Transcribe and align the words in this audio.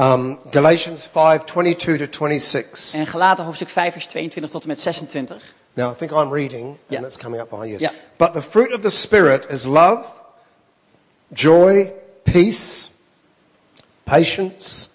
Um, 0.00 0.38
Galatians 0.50 1.06
5 1.06 1.44
22 1.44 1.98
to 1.98 2.06
26. 2.06 2.94
En 2.94 3.06
Galaten 3.06 3.44
hoofdstuk 3.44 3.68
5 3.68 3.92
vers 3.92 4.06
22 4.06 4.50
tot 4.50 4.62
en 4.62 4.68
met 4.68 4.78
26. 4.80 5.42
Now, 5.74 5.92
I 5.92 5.94
think 5.94 6.10
I'm 6.10 6.32
reading, 6.32 6.64
and 6.66 6.76
Yeah. 6.88 7.04
it's 7.04 7.16
coming 7.18 7.40
up 7.40 7.50
behind 7.50 7.68
you. 7.70 7.78
Yeah. 7.78 7.92
But 8.16 8.32
the 8.32 8.42
fruit 8.42 8.72
of 8.72 8.80
the 8.82 8.90
Spirit 8.90 9.46
is 9.50 9.64
love, 9.64 10.06
joy, 11.32 11.92
peace, 12.22 12.90
patience, 14.04 14.88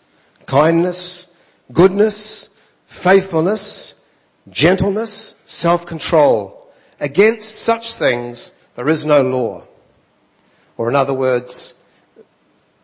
kindness, 0.45 1.27
goodness, 1.71 2.49
faithfulness, 2.85 3.93
gentleness, 4.49 5.35
self 5.45 5.85
control. 5.85 6.51
Against 6.99 7.61
such 7.63 7.95
things 7.95 8.53
there 8.75 8.89
is 8.91 9.05
no 9.05 9.21
law. 9.21 9.63
Or, 10.77 10.89
in 10.89 10.95
other 10.95 11.13
words, 11.13 11.75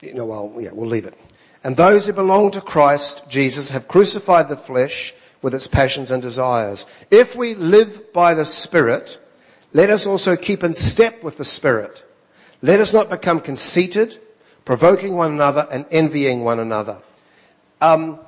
you 0.02 0.14
know, 0.14 0.26
well, 0.26 0.52
yeah, 0.60 0.72
we'll 0.72 0.90
leave 0.90 1.08
it. 1.08 1.14
And 1.64 1.78
those 1.78 2.08
who 2.08 2.14
belong 2.14 2.52
to 2.52 2.62
Christ 2.62 3.30
Jesus 3.30 3.70
have 3.70 3.88
crucified 3.88 4.50
the 4.50 4.58
flesh 4.58 5.14
with 5.42 5.54
its 5.54 5.68
passions 5.68 6.12
and 6.12 6.22
desires. 6.22 6.86
If 7.10 7.36
we 7.36 7.54
live 7.56 8.12
by 8.14 8.34
the 8.34 8.46
Spirit, 8.46 9.20
let 9.74 9.90
us 9.90 10.06
also 10.06 10.36
keep 10.36 10.64
in 10.64 10.74
step 10.74 11.24
with 11.24 11.38
the 11.38 11.46
Spirit. 11.46 12.04
Let 12.62 12.80
us 12.80 12.94
not 12.94 13.10
become 13.10 13.42
conceited, 13.42 14.18
provoking 14.66 15.16
one 15.16 15.32
another 15.32 15.68
and 15.72 15.86
envying 15.92 16.44
one 16.44 16.60
another. 16.60 17.02
Um, 17.80 18.20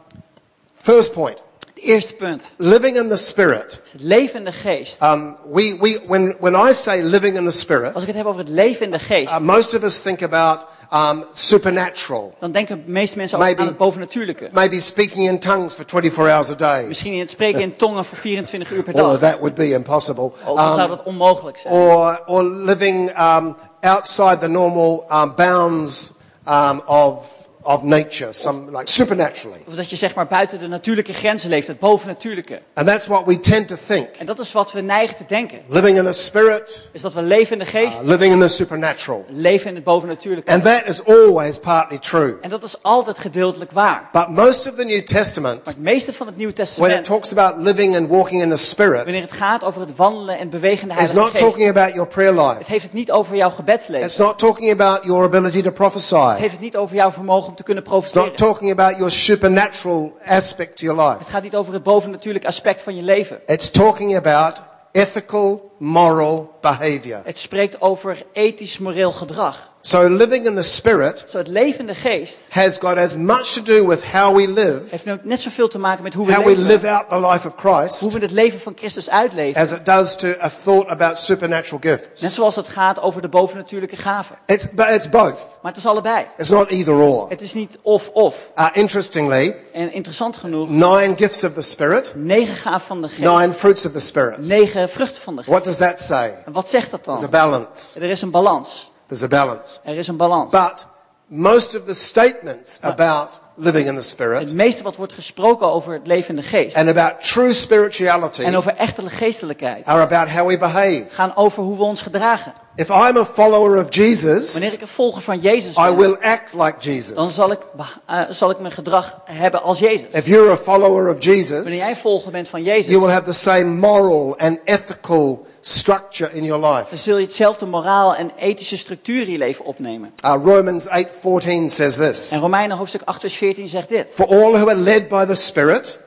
first 0.74 1.14
point, 1.14 1.40
eerste 1.76 2.18
punt. 2.18 2.52
living 2.58 2.96
in 2.96 3.10
the 3.10 3.18
Spirit. 3.18 3.80
Het 3.92 4.02
leven 4.02 4.40
in 4.40 4.46
de 4.46 4.52
geest. 4.52 5.02
Um, 5.02 5.38
we, 5.46 5.74
we, 5.82 6.00
when, 6.08 6.36
when 6.40 6.56
I 6.56 6.74
say 6.74 7.02
living 7.02 7.36
in 7.38 7.46
the 7.46 7.52
Spirit, 7.52 7.94
Als 7.94 8.02
ik 8.04 8.08
het 8.08 8.18
heb 8.18 8.26
over 8.26 8.40
het 8.40 8.50
leven 8.50 8.86
in 8.86 8.92
de 8.92 9.00
geest. 9.00 9.30
uh, 9.32 9.40
most 9.40 9.74
of 9.76 9.84
us 9.84 10.00
think 10.02 10.22
about 10.22 10.66
um, 10.94 11.26
supernatural. 11.34 12.34
dan 12.40 12.52
denken 12.52 12.86
de 12.86 12.92
meeste 12.92 13.18
mensen 13.18 13.38
ook 13.38 13.44
Maybe- 13.44 13.62
aan 13.62 13.68
het 13.68 13.78
bovennatuurlijke. 13.78 14.50
maybe 14.52 14.80
speaking 14.80 15.28
in 15.28 15.40
tongues 15.40 15.74
for 15.74 15.84
24 15.88 16.32
hours 16.34 16.50
a 16.52 16.56
day. 16.56 16.86
Misschien 16.88 17.14
in 17.14 17.20
het 17.20 17.30
spreken 17.30 17.62
in 17.62 17.76
tongen 17.76 18.06
voor 18.06 18.18
24 18.18 18.72
uur 18.72 18.84
per 18.84 18.94
Or 18.94 19.02
dag. 19.02 19.20
that 19.20 19.40
would 19.40 19.56
be 19.56 19.68
impossible. 19.74 20.32
Ook 20.46 20.58
zou 20.60 20.82
Um, 20.82 20.88
dat 20.88 21.04
onmogelijk 21.04 21.58
zijn. 21.58 21.74
or, 21.74 22.22
or 22.26 22.44
living 22.44 23.20
um, 23.20 23.56
outside 23.82 24.38
the 24.40 24.48
normal 24.48 25.06
um, 25.12 25.34
bounds 25.36 26.14
um, 26.50 26.82
of, 26.86 27.48
of 27.64 27.84
nature, 27.84 28.34
some, 28.34 28.72
like 28.72 28.92
supernaturally. 28.92 29.60
Of 29.68 29.76
dat 29.76 29.90
je 29.90 29.96
zeg 29.96 30.16
maar 30.16 30.28
buiten 30.28 30.60
de 30.60 30.68
natuurlijke 30.68 31.14
grenzen 31.14 31.50
leeft. 31.50 31.68
Het 31.68 31.80
bovennatuurlijke. 31.80 32.62
And 32.74 32.88
that's 32.88 33.08
what 33.08 33.26
we 33.26 33.40
tend 33.40 33.68
to 33.68 33.76
think. 33.88 34.08
En 34.18 34.26
dat 34.26 34.40
is 34.40 34.52
wat 34.52 34.72
we 34.72 34.82
neigen 34.82 35.16
te 35.16 35.24
denken. 35.28 35.60
Living 35.68 35.98
in 35.98 36.04
the 36.06 36.12
spirit, 36.12 36.90
Is 36.92 37.02
dat 37.02 37.14
we 37.14 37.22
leven 37.22 37.52
in 37.54 37.60
de 37.60 37.66
geest. 37.66 38.00
uh, 38.02 38.08
living 38.08 38.34
in 38.34 38.40
the 38.40 38.48
supernatural. 38.48 39.26
Leven 39.30 39.68
in 39.70 39.76
het 39.76 39.84
bovennatuurlijke. 39.84 40.52
And 40.52 40.64
that 40.64 40.82
is 40.86 41.06
always 41.06 41.60
partly 41.60 41.98
true. 41.98 42.38
En 42.42 42.50
dat 42.50 42.64
is 42.64 42.76
altijd 42.84 43.18
gedeeltelijk 43.18 43.72
waar. 43.72 44.10
But 44.12 44.28
most 44.28 44.68
of 44.70 44.76
the 44.76 44.84
New 44.84 44.92
Maar 44.96 45.04
Testament, 45.06 45.60
het 45.68 45.78
meeste 45.78 46.14
van 46.14 46.28
het 46.28 46.38
Nieuwe 46.38 46.54
when 46.54 46.66
it 46.66 46.76
Testament. 46.76 47.06
talks 47.06 47.32
about 47.32 47.58
living 47.58 47.96
and 47.96 48.10
walking 48.10 48.42
in 48.42 48.50
the 48.50 48.58
spirit, 48.58 49.04
Wanneer 49.04 49.22
het 49.22 49.32
gaat 49.32 49.64
over 49.64 49.82
het 49.82 49.96
wandelen 49.96 50.38
en 50.40 50.50
bewegen 50.50 50.82
in 50.82 50.88
de 50.88 50.94
is 50.94 51.00
Heilige 51.00 51.20
not 51.20 51.32
Geest. 51.32 51.44
talking 51.44 51.70
about 51.70 51.94
your 51.94 52.08
prayer 52.08 52.36
Het 52.38 52.58
life. 52.58 52.72
heeft 52.72 52.84
het 52.84 52.94
niet 52.94 53.12
over 53.12 53.36
jouw 53.36 53.50
gebedsleven. 53.50 54.06
It's 54.08 54.18
not 54.18 54.40
talking 54.40 54.72
about 54.72 55.04
your 55.04 55.24
ability 55.26 55.58
to 55.62 55.66
Het 55.66 55.74
prophesy. 55.74 56.34
heeft 56.38 56.52
het 56.52 56.60
niet 56.62 56.76
over 56.78 56.96
jouw 56.96 57.12
vermogen 57.12 57.53
om 57.54 57.60
te 57.60 57.64
kunnen 57.64 57.84
It's 57.84 57.92
not 57.94 58.14
profiteren. 58.14 58.36
talking 58.36 58.72
about 58.72 58.98
your 58.98 59.12
supernatural 59.12 60.18
aspect 60.26 60.78
to 60.78 60.86
your 60.86 61.02
life. 61.08 61.18
Het 61.18 61.28
gaat 61.30 61.44
niet 61.44 61.56
over 61.56 61.74
het 61.74 61.84
bovennatuurlijk 61.84 62.46
aspect 62.46 62.82
van 62.82 62.96
je 62.96 63.02
leven. 63.02 63.42
It's 63.46 63.72
talking 63.72 64.16
about 64.18 64.62
ethical, 64.92 65.72
moral 65.78 66.58
behavior. 66.62 67.22
Het 67.24 67.38
spreekt 67.38 67.82
over 67.82 68.26
ethisch 68.34 68.78
moreel 68.78 69.12
gedrag. 69.12 69.72
So 69.86 70.08
living 70.10 70.46
in 70.46 70.56
the 70.56 70.62
Spirit 70.62 71.24
Zo 71.30 71.38
het 71.38 71.48
leven 71.48 71.80
in 71.80 71.86
de 71.88 71.96
geest 71.96 72.40
has 72.50 72.78
got 72.80 72.98
as 72.98 73.16
much 73.18 73.54
to 73.54 73.62
do 73.62 73.86
with 73.88 74.04
how 74.12 74.36
we 74.36 74.48
live, 74.48 74.82
heeft 74.90 75.24
net 75.24 75.40
zoveel 75.40 75.68
te 75.68 75.80
maken 75.80 76.04
met 76.04 76.14
hoe 76.14 76.26
we 76.28 76.34
how 76.34 76.44
we 76.46 76.50
leven. 76.50 76.66
live 76.66 76.88
out 76.88 77.10
the 77.10 77.20
life 77.20 77.48
of 77.48 77.54
Hoe 77.62 77.74
Christ, 77.76 78.14
we 78.14 78.20
het 78.20 78.32
leven 78.32 78.60
van 78.60 78.74
Christus 78.78 79.10
uitleven. 79.10 79.62
as 79.62 79.72
it 79.72 79.86
does 79.86 80.16
to 80.16 80.28
a 80.42 80.50
thought 80.64 80.88
about 80.90 81.18
supernatural 81.18 81.80
Net 81.84 82.00
gifts. 82.00 82.34
zoals 82.34 82.56
het 82.56 82.68
gaat 82.68 83.02
over 83.02 83.22
de 83.22 83.30
bovennatuurlijke 83.30 83.96
gaven. 83.96 84.36
It's, 84.46 84.66
but 84.72 84.88
it's 84.90 85.10
both. 85.10 85.36
Maar 85.62 85.72
het 85.72 85.78
is 85.78 85.86
allebei. 85.86 86.26
It's 86.38 86.50
not 86.50 86.70
either 86.70 86.94
or. 86.96 87.30
Het 87.30 87.42
is 87.42 87.54
niet 87.54 87.78
of-of. 87.82 88.52
Uh, 88.58 88.68
interestingly, 88.74 89.56
En 89.74 89.92
interessant 89.92 90.36
genoeg, 90.36 90.70
nine 90.70 91.14
gifts 91.18 91.44
of 91.44 91.54
the 91.54 91.62
Spirit, 91.62 92.12
negen 92.16 92.56
gaven 92.56 92.88
van 92.88 93.02
de 93.02 93.08
geest. 93.08 93.20
nine 93.38 93.54
fruits 93.54 93.86
of 93.86 93.92
the 93.92 94.00
Spirit. 94.00 94.38
Negen 94.48 94.90
vruchten 94.90 95.22
van 95.22 95.36
de 95.36 95.44
geest. 95.44 95.52
What 95.52 95.64
does 95.64 95.76
that 95.78 96.00
say? 96.02 96.34
En 96.46 96.52
wat 96.52 96.70
zegt 96.70 96.92
dat 96.92 97.04
There's 97.04 97.18
a 97.18 97.22
dan? 97.22 97.30
balance. 97.30 98.00
Er 98.00 98.10
is 98.10 98.22
een 98.22 98.32
balans. 98.32 98.92
There's 99.08 99.24
a 99.24 99.28
balance. 99.28 99.80
Er 99.86 99.98
is 99.98 100.08
een 100.08 100.18
balans. 100.18 100.52
But 100.52 100.86
most 101.28 101.76
of 101.80 101.86
the 101.86 101.94
statements 101.94 102.78
about 102.82 103.42
living 103.56 103.88
in 103.88 103.96
the 103.96 104.02
Spirit 104.02 104.40
Het 104.40 104.54
meeste 104.54 104.84
wat 104.84 104.96
wordt 104.96 105.14
gesproken 105.14 105.68
over 105.72 105.94
het 105.94 106.08
leven 106.08 106.30
in 106.30 106.36
de 106.36 106.48
geest. 106.48 106.76
and 106.76 106.90
about 106.90 107.14
true 107.22 107.54
spirituality 107.54 108.42
En 108.44 108.56
over 108.58 108.76
echte 108.76 109.10
geestelijkheid. 109.10 109.86
are 109.86 110.02
about 110.02 110.30
how 110.30 110.48
we 110.48 110.58
behave. 110.58 111.06
Gaan 111.10 111.36
over 111.36 111.64
hoe 111.64 111.78
we 111.78 111.84
ons 111.84 112.02
gedragen. 112.02 112.54
If 112.76 112.90
I'm 112.90 113.18
a 113.18 113.26
follower 113.26 113.70
of 113.72 113.82
Wanneer 113.84 114.08
Jesus, 114.08 114.74
ik 114.74 114.82
een 114.82 114.88
volger 114.88 115.22
van 115.22 115.40
Jezus 115.40 115.72
I 115.72 115.82
ben, 115.82 115.96
will 115.96 116.18
act 116.22 116.54
like 116.54 116.76
dan 116.82 116.94
Jesus. 116.94 117.36
zal 117.36 117.52
ik, 117.52 117.60
eh, 118.06 118.22
zal 118.30 118.50
ik 118.50 118.60
mijn 118.60 118.74
gedrag 118.74 119.18
hebben 119.26 119.62
als 119.64 119.80
Jezus. 119.80 120.08
If 120.12 120.28
you're 120.28 120.52
a 120.52 120.58
follower 120.58 121.10
of 121.14 121.26
Wanneer 121.26 121.64
jij 121.64 121.88
Jesus, 121.88 121.98
volger 122.02 122.32
bent 122.32 122.50
van 122.50 122.64
you 122.64 122.78
Jezus, 122.78 122.96
will 122.96 123.10
have 123.10 123.24
the 123.24 123.32
same 123.34 123.64
moral 123.64 124.36
and 124.38 124.60
ethical 124.66 125.46
structure 125.66 126.32
in 126.34 126.44
your 126.44 126.62
dan 126.62 126.76
life. 126.76 126.96
zul 126.96 127.18
je 127.18 127.26
hetzelfde 127.26 127.66
moraal 127.66 128.16
en 128.16 128.32
ethische 128.38 128.78
structuur 128.78 129.22
in 129.22 129.32
je 129.32 129.38
leven 129.38 129.66
opnemen. 129.66 130.14
Uh, 130.26 130.36
Romans 130.44 130.88
8:14 130.88 131.66
says 131.68 131.96
this. 131.96 132.32
En 132.32 132.40
Romeinen 132.40 132.78
hoofdstuk 132.78 133.02
8 133.06 133.20
vers 133.20 133.34
14 133.34 133.68
zegt 133.68 133.90
dit. 133.90 134.08
For 134.10 134.28
all 134.28 134.52
who 134.52 134.68
are 134.70 134.76
led 134.76 135.08
by 135.08 135.26
the 135.26 135.36
Spirit 135.36 136.00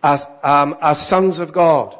are, 0.00 0.18
um, 0.42 0.76
are 0.80 0.94
sons 0.94 1.38
of 1.38 1.50
God. 1.50 1.98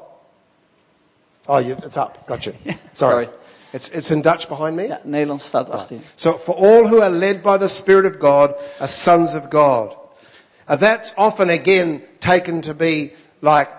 Oh, 1.47 1.61
you 1.61 1.77
it's 1.87 1.97
up. 1.97 2.19
Gotcha. 2.27 2.53
Sorry. 2.65 2.77
sorry. 2.93 3.29
It's, 3.73 3.91
it's 3.91 4.11
in 4.11 4.23
Dutch 4.23 4.49
behind 4.49 4.77
me. 4.77 4.87
Ja, 4.87 5.01
Nederlands 5.03 5.45
staat 5.45 5.71
achter 5.71 5.97
je. 5.97 6.03
So, 6.15 6.39
for 6.39 6.55
all 6.55 6.89
who 6.89 7.01
are 7.01 7.11
led 7.11 7.43
by 7.43 7.59
the 7.59 7.69
Spirit 7.69 8.05
of 8.05 8.19
God 8.19 8.55
are 8.79 8.89
sons 8.89 9.35
of 9.35 9.49
God. 9.49 9.97
And 10.65 10.81
that's 10.81 11.13
often 11.17 11.51
again 11.51 12.03
taken 12.19 12.61
to 12.61 12.75
be 12.75 13.13
like, 13.41 13.71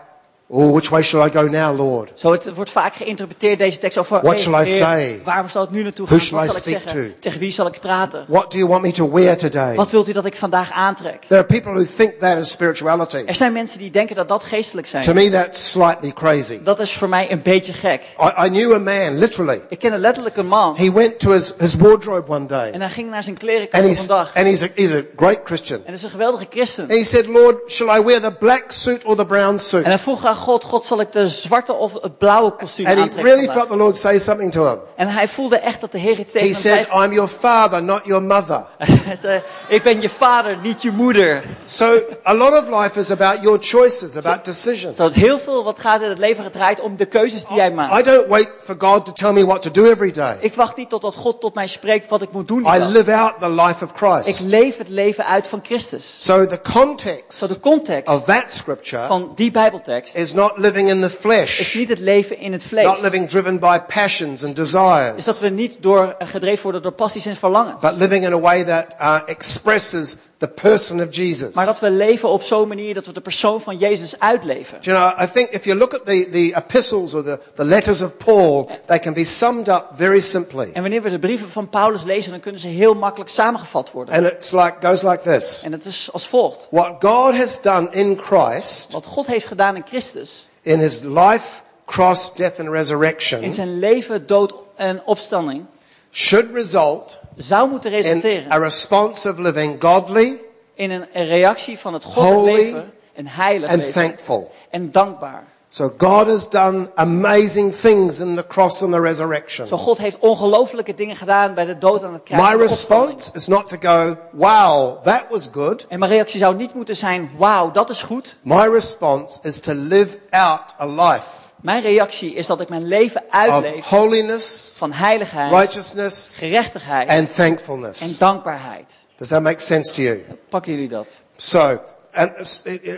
oh, 0.51 0.71
which 0.73 0.89
way 0.89 1.01
shall 1.03 1.21
I 1.27 1.29
go 1.31 1.47
now, 1.47 1.77
Lord? 1.77 2.11
Zo, 2.15 2.31
het 2.31 2.53
wordt 2.55 2.69
vaak 2.71 2.95
geïnterpreteerd, 2.95 3.57
deze 3.59 3.77
tekst, 3.77 3.97
over 3.97 4.21
What 4.21 4.39
shall 4.39 4.61
I 4.61 4.65
say? 4.65 5.21
waar 5.23 5.49
zal 5.49 5.63
ik 5.63 5.69
nu 5.69 5.83
naartoe 5.83 6.05
Who 6.05 6.17
gaan? 6.17 6.25
shall 6.25 6.39
Wat 6.47 6.57
I 6.57 6.59
speak 6.59 6.81
to? 6.81 6.99
Tegen 7.19 7.39
wie 7.39 7.51
zal 7.51 7.67
ik 7.67 7.79
praten? 7.79 8.25
What 8.27 8.51
do 8.51 8.57
you 8.57 8.69
want 8.69 8.81
me 8.81 8.91
to 8.91 9.11
wear 9.11 9.37
today? 9.37 9.75
Wat 9.75 9.89
wilt 9.89 10.07
u 10.07 10.11
dat 10.13 10.25
ik 10.25 10.35
vandaag 10.35 10.71
aantrek? 10.71 11.21
There 11.27 11.39
are 11.39 11.45
people 11.47 11.71
who 11.71 11.83
think 11.95 12.19
that 12.19 12.37
is 12.37 12.51
spirituality. 12.51 13.23
Er 13.25 13.33
zijn 13.35 13.53
mensen 13.53 13.79
die 13.79 13.91
denken 13.91 14.15
dat 14.15 14.27
dat 14.27 14.43
geestelijk 14.43 14.87
To 14.87 15.01
zijn. 15.01 15.15
me, 15.15 15.29
that's 15.29 15.69
slightly 15.71 16.11
crazy. 16.13 16.59
Dat 16.63 16.79
is 16.79 16.93
voor 16.93 17.09
mij 17.09 17.31
een 17.31 17.41
beetje 17.41 17.73
gek. 17.73 18.01
I, 18.21 18.45
I 18.45 18.49
knew 18.49 18.73
a 18.73 18.77
man, 18.79 19.17
literally. 19.17 19.61
Ik 19.69 19.79
ken 19.79 19.93
een 19.93 19.99
letterlijke 19.99 20.43
man 20.43 20.75
He 20.77 20.91
went 20.91 21.19
to 21.19 21.31
his, 21.31 21.53
his 21.57 21.75
wardrobe 21.75 22.31
one 22.33 22.45
day. 22.45 22.71
en 22.71 22.81
hij 22.81 22.89
ging 22.89 23.09
naar 23.09 23.23
zijn 23.23 23.37
klerenkast 23.37 23.83
op 23.85 23.89
een 23.99 24.07
dag. 24.07 24.31
and 24.35 24.45
he's, 24.47 24.63
a, 24.63 24.67
he's 24.75 24.91
a 24.93 25.01
great 25.15 25.39
Christian. 25.43 25.79
En 25.85 25.93
is 25.93 26.03
een 26.03 26.09
geweldige 26.09 26.45
christen. 26.49 26.83
And 26.83 26.91
he 26.93 27.03
said, 27.03 27.25
Lord, 27.27 27.55
shall 27.67 27.99
I 27.99 28.03
wear 28.03 28.21
the 28.21 28.31
black 28.31 28.63
suit 28.67 29.03
or 29.05 29.15
the 29.15 29.25
brown 29.25 29.57
suit? 29.57 29.83
En 29.83 29.89
hij 29.89 29.99
vroeg 29.99 30.21
God, 30.39 30.63
God 30.63 30.83
zal 30.83 30.99
ik 30.99 31.11
de 31.11 31.27
zwarte 31.27 31.73
of 31.73 31.93
het 32.01 32.17
blauwe 32.17 32.51
kostuum 32.51 32.85
And 32.87 32.95
he 32.95 33.01
aantrekken 33.01 33.31
really 33.31 33.45
vandaag? 33.45 33.55
felt 33.65 33.69
the 33.69 33.83
Lord 33.83 33.97
say 33.97 34.19
something 34.19 34.51
to 34.51 34.65
him. 34.67 34.77
En 34.95 35.07
hij 35.07 35.27
voelde 35.27 35.57
echt 35.59 35.81
dat 35.81 35.91
de 35.91 35.97
Heer 35.97 36.19
iets 36.19 36.33
He 36.33 36.39
tegen 36.39 36.47
hem 36.47 36.55
zei. 36.61 36.85
said, 36.85 37.03
I'm 37.05 37.13
your 37.13 37.29
father, 37.29 37.83
not 37.83 38.01
your 38.03 38.23
mother. 38.23 38.65
Hij 39.09 39.17
zei, 39.21 39.41
ik 39.67 39.83
ben 39.83 40.01
je 40.01 40.09
vader, 40.09 40.57
niet 40.61 40.81
je 40.81 40.91
moeder. 40.91 41.43
So 41.63 41.99
a 42.27 42.33
lot 42.33 42.51
of 42.53 42.81
life 42.81 42.99
is 42.99 43.11
about 43.11 43.41
your 43.41 43.57
choices, 43.61 44.15
about 44.17 44.45
decisions. 44.45 44.95
Zoals 44.95 45.15
heel 45.15 45.39
veel 45.39 45.63
wat 45.63 45.79
gaat 45.79 46.01
in 46.01 46.09
het 46.09 46.17
leven 46.17 46.43
gedraaid 46.43 46.79
om 46.81 46.95
de 46.97 47.05
keuzes 47.05 47.45
die 47.45 47.55
jij 47.55 47.71
maakt. 47.71 47.99
I 47.99 48.11
don't 48.11 48.27
wait 48.27 48.49
for 48.61 48.75
God 48.79 49.05
to 49.05 49.11
tell 49.11 49.31
me 49.31 49.45
what 49.45 49.61
to 49.61 49.71
do 49.71 49.85
every 49.91 50.11
day. 50.11 50.37
Ik 50.39 50.53
wacht 50.55 50.75
niet 50.75 50.89
totdat 50.89 51.15
God 51.15 51.41
tot 51.41 51.53
mij 51.55 51.67
spreekt 51.67 52.07
wat 52.09 52.21
ik 52.21 52.31
moet 52.31 52.47
doen. 52.47 52.63
die 52.63 52.73
I 52.75 52.77
dag. 52.79 52.87
live 52.89 53.13
out 53.13 53.33
the 53.39 53.49
life 53.49 53.83
of 53.83 53.89
Ik 53.91 53.95
Christ. 53.97 54.43
leef 54.45 54.77
het 54.77 54.89
leven 54.89 55.25
uit 55.25 55.47
van 55.47 55.59
Christus. 55.63 56.13
So 56.17 56.45
the 56.45 56.59
context 56.73 57.47
de 57.47 57.59
context 57.59 58.13
of 58.15 58.23
that 58.23 58.43
scripture 58.51 59.07
van 59.07 59.31
die 59.35 59.51
Bijbeltekst 59.51 60.15
is 60.15 60.28
not 60.33 60.57
living 60.57 60.89
in 60.89 60.99
the 61.01 61.05
is 61.07 61.15
flesh, 61.15 61.75
niet 61.75 61.89
het 61.89 61.99
leven 61.99 62.37
in 62.37 62.51
het 62.51 62.63
vlees. 62.63 62.83
not 62.85 63.01
living 63.01 63.29
driven 63.29 63.59
by 63.59 63.79
passions 63.87 64.43
and 64.43 64.57
Is 64.59 64.69
dat 64.69 64.83
desires, 64.83 65.39
we 65.39 65.49
niet 65.49 65.75
door, 65.79 66.15
eh, 66.19 66.27
gedreven 66.27 66.63
worden 66.63 66.81
door 66.81 66.91
passies 66.91 67.25
en 67.25 67.35
verlangens. 67.35 67.81
but 67.81 67.93
living 67.97 68.25
in 68.25 68.33
a 68.33 68.39
way 68.39 68.63
that 68.63 68.95
uh, 69.01 69.19
expresses 69.25 70.15
the 70.39 70.47
person 70.47 71.01
of 71.01 71.15
Jesus. 71.15 71.55
Maar 71.55 71.65
dat 71.65 71.79
we 71.79 71.91
leven 71.91 72.29
op 72.29 72.41
zo'n 72.41 72.67
manier 72.67 72.93
dat 72.93 73.05
we 73.05 73.13
de 73.13 73.21
persoon 73.21 73.61
van 73.61 73.77
Jezus 73.77 74.19
uitleven. 74.19 74.81
Do 74.81 74.91
you 74.91 74.97
know, 74.97 75.27
I 75.29 75.31
think 75.31 75.49
if 75.49 75.65
you 75.65 75.77
look 75.77 75.93
at 75.93 76.05
the, 76.05 76.27
the 76.31 76.53
epistles 76.55 77.13
or 77.13 77.23
the, 77.23 77.39
the 77.55 77.65
letters 77.65 78.01
of 78.01 78.17
Paul, 78.17 78.69
they 78.85 78.99
can 78.99 79.13
be 79.13 79.23
summed 79.23 79.67
up 79.67 79.85
very 79.95 80.19
simply. 80.19 80.69
En 80.73 80.81
wanneer 80.81 81.01
we 81.01 81.09
de 81.09 81.19
brieven 81.19 81.49
van 81.49 81.69
Paulus 81.69 82.03
lezen, 82.03 82.31
dan 82.31 82.39
kunnen 82.39 82.61
ze 82.61 82.67
heel 82.67 82.93
makkelijk 82.93 83.29
samengevat 83.29 83.91
worden. 83.91 84.13
And 84.15 84.25
it's 84.25 84.51
like, 84.51 84.75
goes 84.81 85.01
like 85.01 85.19
this. 85.19 85.61
En 85.63 85.71
het 85.71 85.85
is 85.85 86.09
als 86.11 86.27
volgt. 86.27 86.67
What 86.69 86.95
God 86.99 87.35
has 87.35 87.61
done 87.61 87.87
in 87.91 88.19
Christ, 88.19 88.91
Wat 88.91 89.05
God 89.05 89.25
heeft 89.25 89.45
gedaan 89.45 89.75
in 89.75 89.83
Christus, 89.87 90.47
in 90.61 90.79
his 90.79 91.01
life, 91.01 91.61
cross, 91.85 92.33
death 92.33 92.59
and 92.59 92.69
resurrection, 92.69 93.41
in 93.41 93.53
zijn 93.53 93.79
leven, 93.79 94.27
dood 94.27 94.53
en 94.75 95.01
opstanding, 95.05 95.65
should 96.11 96.53
result 96.53 97.19
zou 97.41 97.69
moeten 97.69 97.91
a 97.91 97.95
resulteren 97.95 98.61
response 98.61 99.29
of 99.29 99.37
living 99.37 99.81
godly 99.83 100.41
in 100.73 100.91
een 100.91 101.07
reactie 101.11 101.79
van 101.79 101.93
het 101.93 102.03
goddelijk 102.03 102.57
leven, 102.57 102.93
een 103.15 103.27
heilig 103.27 103.69
and 103.69 103.77
leven 103.77 103.93
thankful. 103.93 104.51
en 104.69 104.91
dankbaar. 104.91 105.43
So 105.71 105.93
God 105.97 106.27
has 106.27 106.49
done 106.49 106.89
amazing 106.95 107.75
things 107.75 108.19
in 108.19 108.35
the 108.35 108.47
cross 108.47 108.81
and 108.83 108.91
the 108.91 108.99
resurrection. 108.99 109.67
Zo 109.67 109.77
God 109.77 109.97
heeft 109.97 110.19
ongelofelijke 110.19 110.93
dingen 110.93 111.15
gedaan 111.15 111.53
bij 111.53 111.65
de 111.65 111.77
dood 111.77 112.03
aan 112.03 112.13
het 112.13 112.23
kruis. 112.23 112.49
My 112.49 112.59
response 112.61 113.29
is 113.33 113.47
not 113.47 113.69
to 113.69 113.77
go, 113.79 114.17
wow, 114.31 115.03
that 115.03 115.23
was 115.29 115.49
good. 115.51 115.85
En 115.89 115.99
mijn 115.99 116.11
reactie 116.11 116.39
zou 116.39 116.55
niet 116.55 116.73
moeten 116.73 116.95
zijn, 116.95 117.31
wauw, 117.37 117.71
dat 117.71 117.89
is 117.89 118.01
goed. 118.01 118.35
My 118.41 118.67
response 118.67 119.39
is 119.41 119.59
to 119.59 119.73
live 119.73 120.17
out 120.29 120.75
a 120.79 120.85
life 120.85 121.48
Mijn 121.61 121.81
reactie 121.81 122.33
is 122.33 122.47
dat 122.47 122.61
ik 122.61 122.69
mijn 122.69 122.87
leven 122.87 123.23
uitleef 123.29 123.83
holiness, 123.83 124.75
van 124.77 124.91
heiligheid, 124.91 125.51
righteousness, 125.51 126.37
gerechtigheid 126.37 127.09
and 127.09 127.17
en 127.17 127.33
thankfulness. 127.33 128.17
dankbaarheid. 128.17 128.91
Does 129.17 129.27
that 129.27 129.41
make 129.41 129.59
sense 129.59 129.93
to 129.93 130.01
you? 130.01 130.25
Pakken 130.49 130.71
jullie 130.71 130.87
dat? 130.87 131.07
So, 131.35 131.79
and, 132.13 132.31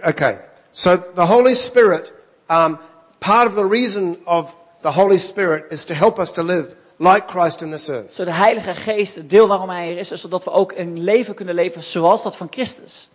okay. 0.08 0.40
So 0.72 0.98
the 1.14 1.22
Holy 1.22 1.54
Spirit, 1.54 2.14
um, 2.48 2.80
part 3.20 3.48
of 3.48 3.56
the 3.56 3.68
reason 3.68 4.18
of 4.26 4.56
the 4.82 4.92
Holy 4.92 5.18
Spirit 5.18 5.72
is 5.72 5.84
to 5.84 5.94
help 5.94 6.20
us 6.20 6.32
to 6.32 6.44
live 6.44 6.76
like 6.98 7.28
Christ 7.28 7.62
in 7.62 7.72
this 7.72 7.90
earth. 7.90 8.14
Zo 8.14 8.24
de 8.24 8.34
Heilige 8.34 8.76
Geest, 8.76 9.16
het 9.16 9.30
deel 9.30 9.48
waarom 9.48 9.70
Hij 9.70 9.92
er 9.92 9.98
is, 9.98 10.12
is 10.12 10.22
zodat 10.22 10.44
we 10.44 10.52
ook 10.52 10.72
een 10.76 11.04
leven 11.04 11.34
kunnen 11.34 11.56
leven 11.56 11.84
zoals 11.84 12.24
dat 12.24 12.36
van 12.36 12.48
Christus. 12.50 13.10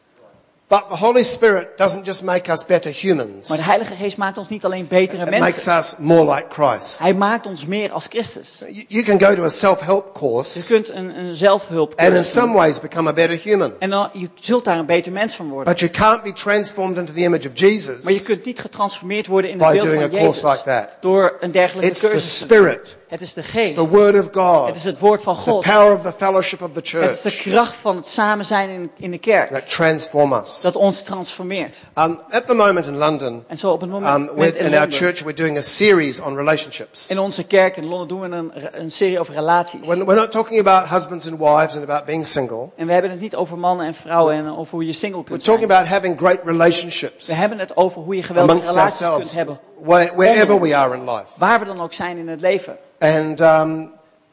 But 0.69 0.83
the 0.89 0.97
Holy 0.97 1.23
Spirit 1.23 1.79
doesn't 1.79 2.05
just 2.07 2.23
make 2.23 2.51
us 2.53 2.65
better 2.67 2.93
humans. 2.93 3.49
Maar 3.49 3.59
de 3.59 3.65
Heilige 3.65 3.95
Geest 3.95 4.17
maakt 4.17 4.39
ons 4.39 4.49
niet 4.49 4.65
alleen 4.65 4.87
betere 4.89 5.23
It 5.23 5.31
makes 5.39 5.65
mensen. 5.65 5.77
us 5.79 5.95
more 5.99 6.35
like 6.35 6.47
Christ. 6.49 6.99
Hij 6.99 7.15
maakt 7.15 7.47
ons 7.47 7.65
meer 7.67 7.93
als 7.93 8.07
Christus. 8.09 8.59
You, 8.59 8.85
you 8.89 9.03
can 9.05 9.21
go 9.21 9.35
to 9.35 9.45
a 9.45 9.49
self-help 9.49 10.05
Je 10.13 10.21
course 10.21 10.67
kunt 10.75 10.89
een, 10.89 11.19
een 11.19 11.35
zelfhulp 11.35 11.93
and 11.97 12.15
in 12.15 12.25
some 12.25 12.53
ways 12.55 12.81
become 12.81 13.09
a 13.09 13.13
better 13.13 13.37
human. 13.43 13.73
En 13.79 13.91
dan, 13.91 14.09
je 14.13 14.29
zult 14.35 14.65
daar 14.65 14.79
een 14.79 14.87
beter 14.87 15.13
mens 15.13 15.35
van 15.35 15.49
worden. 15.49 15.73
But 15.73 15.81
you 15.81 15.91
can't 15.93 16.23
be 16.23 16.33
transformed 16.33 16.99
into 16.99 17.13
the 17.13 17.21
image 17.21 17.49
of 17.49 17.59
Jesus. 17.61 18.03
Maar 18.05 18.13
je 18.13 18.23
kunt 18.23 18.45
niet 18.45 18.59
getransformeerd 18.61 19.27
worden 19.27 19.51
in 19.51 19.61
het 19.61 19.73
beeld 19.73 19.87
doing 19.87 20.03
van 20.03 20.11
a 20.15 20.19
course 20.19 20.41
Jezus. 20.47 20.51
like 20.51 20.63
that. 20.71 20.89
Door 21.01 21.37
een 21.41 21.51
dergelijke 21.53 21.91
It's 21.91 22.01
the 22.01 22.09
cursus 22.09 22.39
te 22.39 22.47
doen. 22.47 22.57
Spirit. 22.59 22.97
Het 23.09 23.21
is 23.21 23.33
de 23.33 23.41
It's 23.41 23.51
geest. 23.51 23.75
the 23.75 23.89
Word 23.89 24.15
of 24.19 24.29
God. 24.33 24.67
Het 24.67 24.77
is 24.77 24.85
het 24.85 24.99
woord 24.99 25.23
van 25.23 25.35
It's 25.35 25.45
the 25.45 25.51
God. 25.51 25.65
power 25.65 25.95
of 25.95 26.03
the 26.03 26.13
fellowship 26.13 26.63
of 26.63 26.71
the 26.73 26.99
Het 26.99 27.15
is 27.15 27.21
de 27.21 27.31
church 27.31 27.43
kracht 27.55 27.75
van 27.81 27.97
het 27.97 28.07
samen 28.07 28.45
zijn 28.45 28.69
in, 28.71 28.91
in 28.97 29.11
de 29.11 29.19
kerk. 29.19 29.51
that 29.51 29.69
transform 29.69 30.33
us. 30.33 30.56
Dat 30.61 30.77
ons 30.77 31.03
transformeert. 31.03 31.75
Um, 31.99 32.21
at 32.31 32.47
the 32.47 32.55
moment 32.55 32.87
in 32.87 32.97
London, 32.97 33.45
En 33.47 33.59
zo 33.59 33.71
op 33.73 33.81
het 33.81 33.91
moment 33.91 34.31
um, 34.31 34.37
we're, 34.37 34.47
in, 34.47 34.55
in 34.55 34.65
our 34.65 34.73
Londen, 34.81 34.99
church, 34.99 35.21
we're 35.23 35.35
doing 35.37 35.57
a 35.57 35.61
series 35.61 36.21
on 36.21 36.37
relationships. 36.37 37.11
in 37.11 37.19
onze 37.19 37.43
kerk 37.45 37.77
in 37.77 37.87
Londen 37.87 38.09
doen 38.09 38.21
we 38.21 38.37
een, 38.37 38.53
een 38.73 38.91
serie 38.91 39.19
over 39.19 39.35
relaties. 39.35 39.87
When, 39.87 40.05
we're 40.05 40.21
not 40.21 40.31
talking 40.33 40.61
about 40.61 40.89
husbands 40.89 41.31
and 41.31 41.39
wives 41.39 41.75
and 41.77 41.83
about 41.83 42.05
being 42.05 42.27
single. 42.27 42.69
En 42.77 42.87
we 42.87 42.93
hebben 42.93 43.11
het 43.11 43.21
niet 43.21 43.35
over 43.35 43.59
mannen 43.59 43.87
en 43.87 43.95
vrouwen 43.95 44.35
en 44.35 44.57
over 44.57 44.73
hoe 44.75 44.87
je 44.87 44.93
single 44.93 45.19
We're 45.19 45.29
kunt 45.31 45.45
talking 45.45 45.71
zijn. 45.71 45.81
about 45.81 45.93
having 45.95 46.19
great 46.19 46.39
relationships 46.45 47.27
We 47.27 47.35
hebben 47.35 47.59
het 47.59 47.77
over 47.77 48.03
hoe 48.03 48.17
je 48.17 48.23
geweldige 48.23 48.59
relaties 48.59 48.97
kunt 48.99 49.11
ourselves, 49.11 49.35
hebben. 49.35 49.59
where, 49.83 50.13
wherever 50.15 50.55
ons. 50.55 50.69
we 50.69 50.77
are 50.77 50.95
in 50.97 51.05
life. 51.11 51.27
Waar 51.37 51.59
we 51.59 51.65
dan 51.65 51.81
ook 51.81 51.93
zijn 51.93 52.17
in 52.17 52.29
het 52.29 52.41
leven. 52.41 52.77
And, 52.99 53.41
um, 53.41 53.91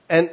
and, 0.08 0.30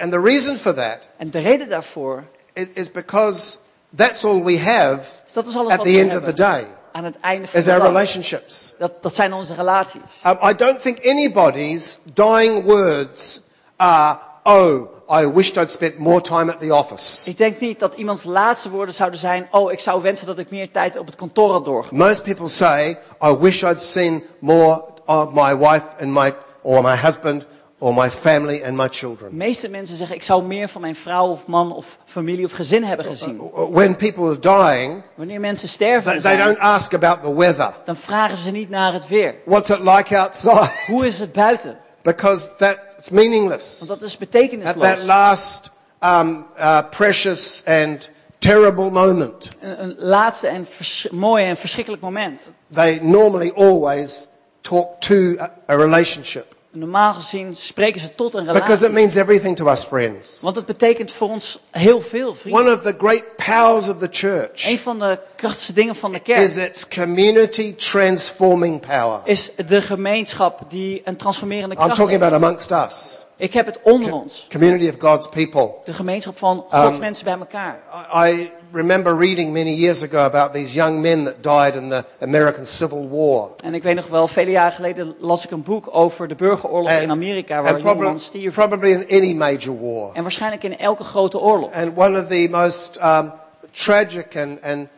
and 0.00 0.10
the 0.12 0.20
reason 0.20 0.56
for 0.56 0.74
that 0.74 1.08
En 1.16 1.30
de 1.30 1.38
reden 1.38 1.68
daarvoor 1.68 2.24
is, 2.52 2.66
is 2.74 2.90
because 2.90 3.58
that's 3.96 4.24
all 4.24 4.42
we 4.42 4.58
have 4.58 5.00
is 5.26 5.32
dat 5.32 5.46
is 5.46 5.56
alles 5.56 5.70
at 5.70 5.76
wat 5.76 5.86
the 5.86 5.92
we 5.92 5.98
end 5.98 6.16
of 6.16 6.24
the 6.24 6.32
day, 6.34 6.66
aan 6.92 7.04
het 7.04 7.20
einde 7.20 7.46
van 7.48 7.58
is 7.58 7.64
de 7.64 7.70
our 7.70 7.80
dag. 7.80 7.88
relationships. 7.88 8.74
Dat, 8.78 9.02
dat 9.02 9.14
zijn 9.14 9.32
onze 9.32 9.54
relaties. 9.54 10.02
Um, 10.26 10.38
I 10.50 10.54
don't 10.54 10.82
think 10.82 11.06
anybody's 11.06 11.98
dying 12.14 12.64
words 12.64 13.40
are, 13.76 14.18
oh, 14.42 14.88
I 15.10 15.26
wished 15.26 15.56
I'd 15.56 15.70
spent 15.70 15.98
more 15.98 16.20
time 16.20 16.52
at 16.52 16.58
the 16.58 16.74
office. 16.74 17.30
Ik 17.30 17.36
denk 17.36 17.60
niet 17.60 17.78
dat 17.78 17.94
iemands 17.94 18.24
laatste 18.24 18.70
woorden 18.70 18.94
zouden 18.94 19.20
zijn, 19.20 19.48
oh 19.50 19.72
ik 19.72 19.78
zou 19.78 20.02
wensen 20.02 20.26
dat 20.26 20.38
ik 20.38 20.50
meer 20.50 20.70
tijd 20.70 20.98
op 20.98 21.06
het 21.06 21.16
kantoor 21.16 21.50
had 21.52 21.64
doorgebracht. 21.64 22.08
Most 22.08 22.22
people 22.22 22.48
say, 22.48 22.98
I 23.22 23.36
wish 23.36 23.62
I'd 23.62 23.80
seen 23.80 24.24
more 24.38 24.84
of 25.06 25.32
my 25.32 25.56
wife 25.56 25.84
and 26.00 26.12
my, 26.12 26.32
or 26.62 26.82
my 26.82 26.96
husband, 26.96 27.46
or 27.78 27.94
my 27.94 28.10
family 28.10 28.62
and 28.64 28.76
my 28.76 28.86
De 28.88 28.94
children. 28.94 29.36
meeste 29.36 29.68
mensen 29.68 29.96
zeggen, 29.96 30.16
ik 30.16 30.22
zou 30.22 30.42
meer 30.42 30.68
van 30.68 30.80
mijn 30.80 30.96
vrouw 30.96 31.26
of 31.30 31.46
man 31.46 31.72
of 31.74 31.98
familie 32.04 32.44
of 32.44 32.52
gezin 32.52 32.84
hebben 32.84 33.06
gezien. 33.06 33.50
When 33.70 33.96
people 33.96 34.24
are 34.24 34.38
dying, 34.38 35.02
Wanneer 35.14 35.40
mensen 35.40 35.68
sterven 35.68 36.10
they, 36.10 36.20
zijn, 36.20 36.38
don't 36.38 36.58
ask 36.58 36.94
about 36.94 37.20
the 37.22 37.34
weather. 37.34 37.74
dan 37.84 37.96
vragen 37.96 38.36
ze 38.36 38.50
niet 38.50 38.70
naar 38.70 38.92
het 38.92 39.08
weer. 39.08 39.34
What's 39.44 39.68
it 39.70 39.78
like 39.78 40.18
outside? 40.18 40.70
Hoe 40.86 41.06
is 41.06 41.18
het 41.18 41.32
buiten? 41.32 41.78
Because 42.02 42.48
that's 42.56 43.10
meaningless. 43.10 43.78
Want 43.78 44.00
dat 44.00 44.08
is 44.08 44.12
At 44.12 44.18
that 44.18 44.30
betekenisloos. 44.30 45.04
last 45.04 45.70
um, 46.04 46.44
uh, 46.58 46.78
precious 46.90 47.62
and 47.66 48.10
terrible 48.38 48.90
moment, 48.90 49.48
Een, 49.60 49.82
een 49.82 49.94
laatste 49.98 50.46
en 50.46 50.66
mooi 51.10 51.44
en 51.44 51.56
verschrikkelijk 51.56 52.02
moment. 52.02 52.42
they 52.74 52.98
normally 53.02 53.52
always 53.56 54.28
talk 54.60 55.00
to 55.00 55.14
a, 55.40 55.50
a 55.68 55.74
relationship. 55.76 56.56
Normaal 56.78 57.14
gezien 57.14 57.56
spreken 57.56 58.00
ze 58.00 58.14
tot 58.14 58.34
een 58.34 58.44
Because 58.44 58.60
it 58.62 58.68
relatie. 58.68 58.90
means 58.94 59.14
everything 59.14 59.56
to 59.56 59.68
us, 59.70 59.84
friends. 59.84 60.40
Want 60.42 60.56
het 60.56 60.66
betekent 60.66 61.12
voor 61.12 61.28
ons 61.28 61.58
heel 61.70 62.00
veel, 62.00 62.34
vrienden. 62.34 62.62
One 62.66 62.74
of 62.74 62.82
the 62.82 62.94
great 62.98 63.24
powers 63.36 63.88
of 63.88 63.98
the 63.98 64.08
church 64.10 64.66
Een 64.68 64.78
van 64.78 64.98
de 64.98 65.18
krachtigste 65.36 65.72
dingen 65.72 65.94
van 65.96 66.12
de 66.12 66.18
kerk 66.20 66.38
is 66.40 66.56
its 66.56 66.88
community 66.88 67.74
transforming 67.76 68.80
power. 68.80 69.20
is 69.24 69.50
de 69.66 69.80
gemeenschap 69.82 70.60
die 70.68 71.02
een 71.04 71.16
transformerende 71.16 71.74
I'm 71.74 71.80
kracht 71.80 71.96
talking 71.98 72.20
heeft. 72.20 72.32
about 72.32 72.44
amongst 72.44 72.70
us, 72.92 73.26
Ik 73.36 73.52
heb 73.52 73.66
het 73.66 73.78
onder 73.82 74.12
ons. 74.12 74.46
community 74.50 74.88
of 74.88 74.94
God's 74.98 75.28
people. 75.28 75.74
De 75.84 75.92
gemeenschap 75.92 76.38
van 76.38 76.64
Gods 76.68 76.94
Um, 76.96 77.00
mensen 77.00 77.24
bij 77.24 77.38
elkaar. 77.38 77.82
I 78.28 78.50
remember 78.70 79.16
reading 79.16 79.52
many 79.52 79.74
years 79.74 80.02
ago 80.02 80.24
about 80.24 80.52
these 80.52 80.74
young 80.74 81.00
men 81.00 81.24
that 81.24 81.42
died 81.42 81.76
in 81.76 81.88
the 81.88 82.04
American 82.20 82.66
Civil 82.66 83.08
War. 83.08 83.50
En 83.64 83.74
ik 83.74 83.82
weet 83.82 83.94
nog 83.94 84.06
wel, 84.06 84.28
vele 84.28 84.50
jaren 84.50 84.72
geleden 84.72 85.14
las 85.18 85.44
ik 85.44 85.50
een 85.50 85.62
boek 85.62 85.88
over 85.90 86.28
de 86.28 86.34
burgeroorlog 86.34 86.90
in 86.90 87.10
Amerika, 87.10 87.62
waar 87.62 87.74
and 87.74 87.82
probably, 87.82 88.18
stierf. 88.18 88.54
probably 88.54 88.90
in 88.90 89.06
any 89.10 89.34
major 89.34 89.80
war. 89.80 90.10
En 90.14 90.22
waarschijnlijk 90.22 90.64
in 90.64 90.78
elke 90.78 91.04
grote 91.04 91.38
oorlog. 91.38 91.72
And 91.72 91.96
one 91.96 92.20
of 92.20 92.26
the 92.26 92.48
most 92.50 92.98
um, 93.02 93.32
tragic 93.70 94.36
and, 94.36 94.62
and, 94.62 94.88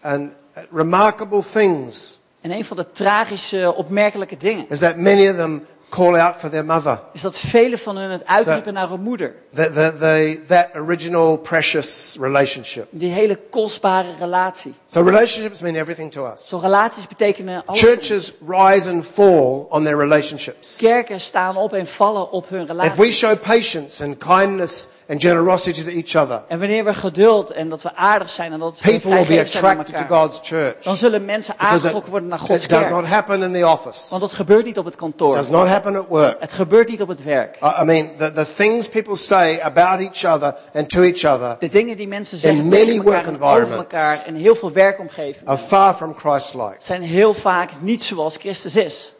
and 0.00 0.30
remarkable 0.70 1.42
things 1.52 2.18
En 2.40 2.50
een 2.50 2.64
van 2.64 2.76
de 2.76 2.90
tragische, 2.92 3.74
opmerkelijke 3.76 4.36
dingen 4.36 4.66
is 4.68 4.78
that 4.78 4.96
many 4.96 5.28
of 5.28 5.36
them 5.36 5.66
call 5.88 6.16
out 6.16 6.36
for 6.36 6.50
their 6.50 6.64
mother. 6.64 7.00
is 7.12 7.20
dat 7.20 7.38
velen 7.38 7.78
van 7.78 7.96
hun 7.96 8.10
het 8.10 8.26
uitriepen 8.26 8.72
naar 8.72 8.88
hun 8.88 9.00
moeder. 9.00 9.34
The, 9.54 9.70
the, 9.72 9.92
the, 9.98 10.40
that 10.46 10.68
original 10.74 11.38
precious 11.38 12.16
relationship. 12.20 12.86
Die 12.90 13.12
hele 13.12 13.40
kostbare 13.50 14.14
relatie. 14.18 14.74
So 14.86 15.02
relationships 15.02 15.60
mean 15.60 15.76
everything 15.76 16.10
to 16.10 16.32
us. 16.32 16.48
Zo 16.48 16.58
relaties 16.58 17.06
betekenen 17.06 17.62
alles. 17.66 17.80
Churches 17.80 18.32
rise 18.46 18.90
and 18.90 19.04
fall 19.04 19.66
on 19.68 19.84
their 19.84 19.96
relationships. 19.96 20.76
Kerken 20.76 21.20
staan 21.20 21.56
op 21.56 21.72
en 21.72 21.86
vallen 21.86 22.30
op 22.30 22.48
hun 22.48 22.62
If 22.62 22.68
relatie. 22.68 23.04
we 23.04 23.12
show 23.12 23.36
patience 23.36 24.04
and 24.04 24.16
kindness 24.18 24.88
and 25.08 25.20
generosity 25.20 25.82
to 25.84 25.90
each 25.90 26.14
other, 26.24 26.42
En 26.48 26.58
wanneer 26.58 26.84
we 26.84 26.94
geduld 26.94 27.50
en 27.50 27.68
dat 27.68 27.82
we 27.82 27.94
aardig 27.94 28.28
zijn 28.28 28.52
en 28.52 28.58
dat 28.58 28.80
we 28.80 28.90
people 28.90 29.10
will 29.14 29.26
be 29.26 29.40
attracted 29.40 29.96
to 30.08 30.16
God's 30.16 30.40
church. 30.42 30.74
dan 30.82 30.96
zullen 30.96 31.24
mensen 31.24 31.54
aangetrokken 31.56 32.10
worden 32.10 32.28
naar 32.28 32.38
Gods 32.38 32.62
it 32.62 32.68
does 32.70 32.80
kerk. 32.88 32.94
not 33.00 33.06
happen 33.06 33.42
in 33.42 33.52
the 33.52 33.68
office. 33.68 34.06
Want 34.10 34.20
dat 34.22 34.32
gebeurt 34.32 34.64
niet 34.64 34.78
op 34.78 34.84
het 34.84 34.94
It 34.94 35.00
kantoor. 35.00 35.34
does 35.34 35.50
not 35.50 35.66
happen 35.66 35.96
at 35.96 36.04
work. 36.08 36.36
Het 36.40 36.52
gebeurt 36.52 36.88
niet 36.88 37.02
op 37.02 37.08
het 37.08 37.22
werk. 37.22 37.58
I 37.80 37.84
mean, 37.84 38.08
the, 38.16 38.32
the 38.32 38.46
things 38.56 38.88
people 38.88 39.16
say 39.16 39.60
about 39.60 40.00
each 40.00 40.34
other 40.34 40.54
and 40.74 40.88
to 40.90 41.02
each 41.02 41.24
other 41.34 41.56
De 41.58 41.68
dingen 41.68 41.96
die 41.96 42.08
mensen 42.08 42.38
zeggen 42.38 42.60
In 42.60 42.68
many 42.68 43.00
work 43.00 43.18
over 43.18 43.32
environments. 43.32 43.76
elkaar 43.76 44.22
en 44.26 44.34
heel 44.34 44.54
veel 44.54 44.72
werkomgevingen 44.72 45.48
are 45.48 45.58
far 45.58 45.94
from 45.94 46.14
Christ-like. 46.18 46.76
zijn 46.78 47.02
heel 47.02 47.34
vaak 47.34 47.70
niet 47.80 48.02
zoals 48.02 48.36
Christus 48.36 48.76
is. 48.76 49.12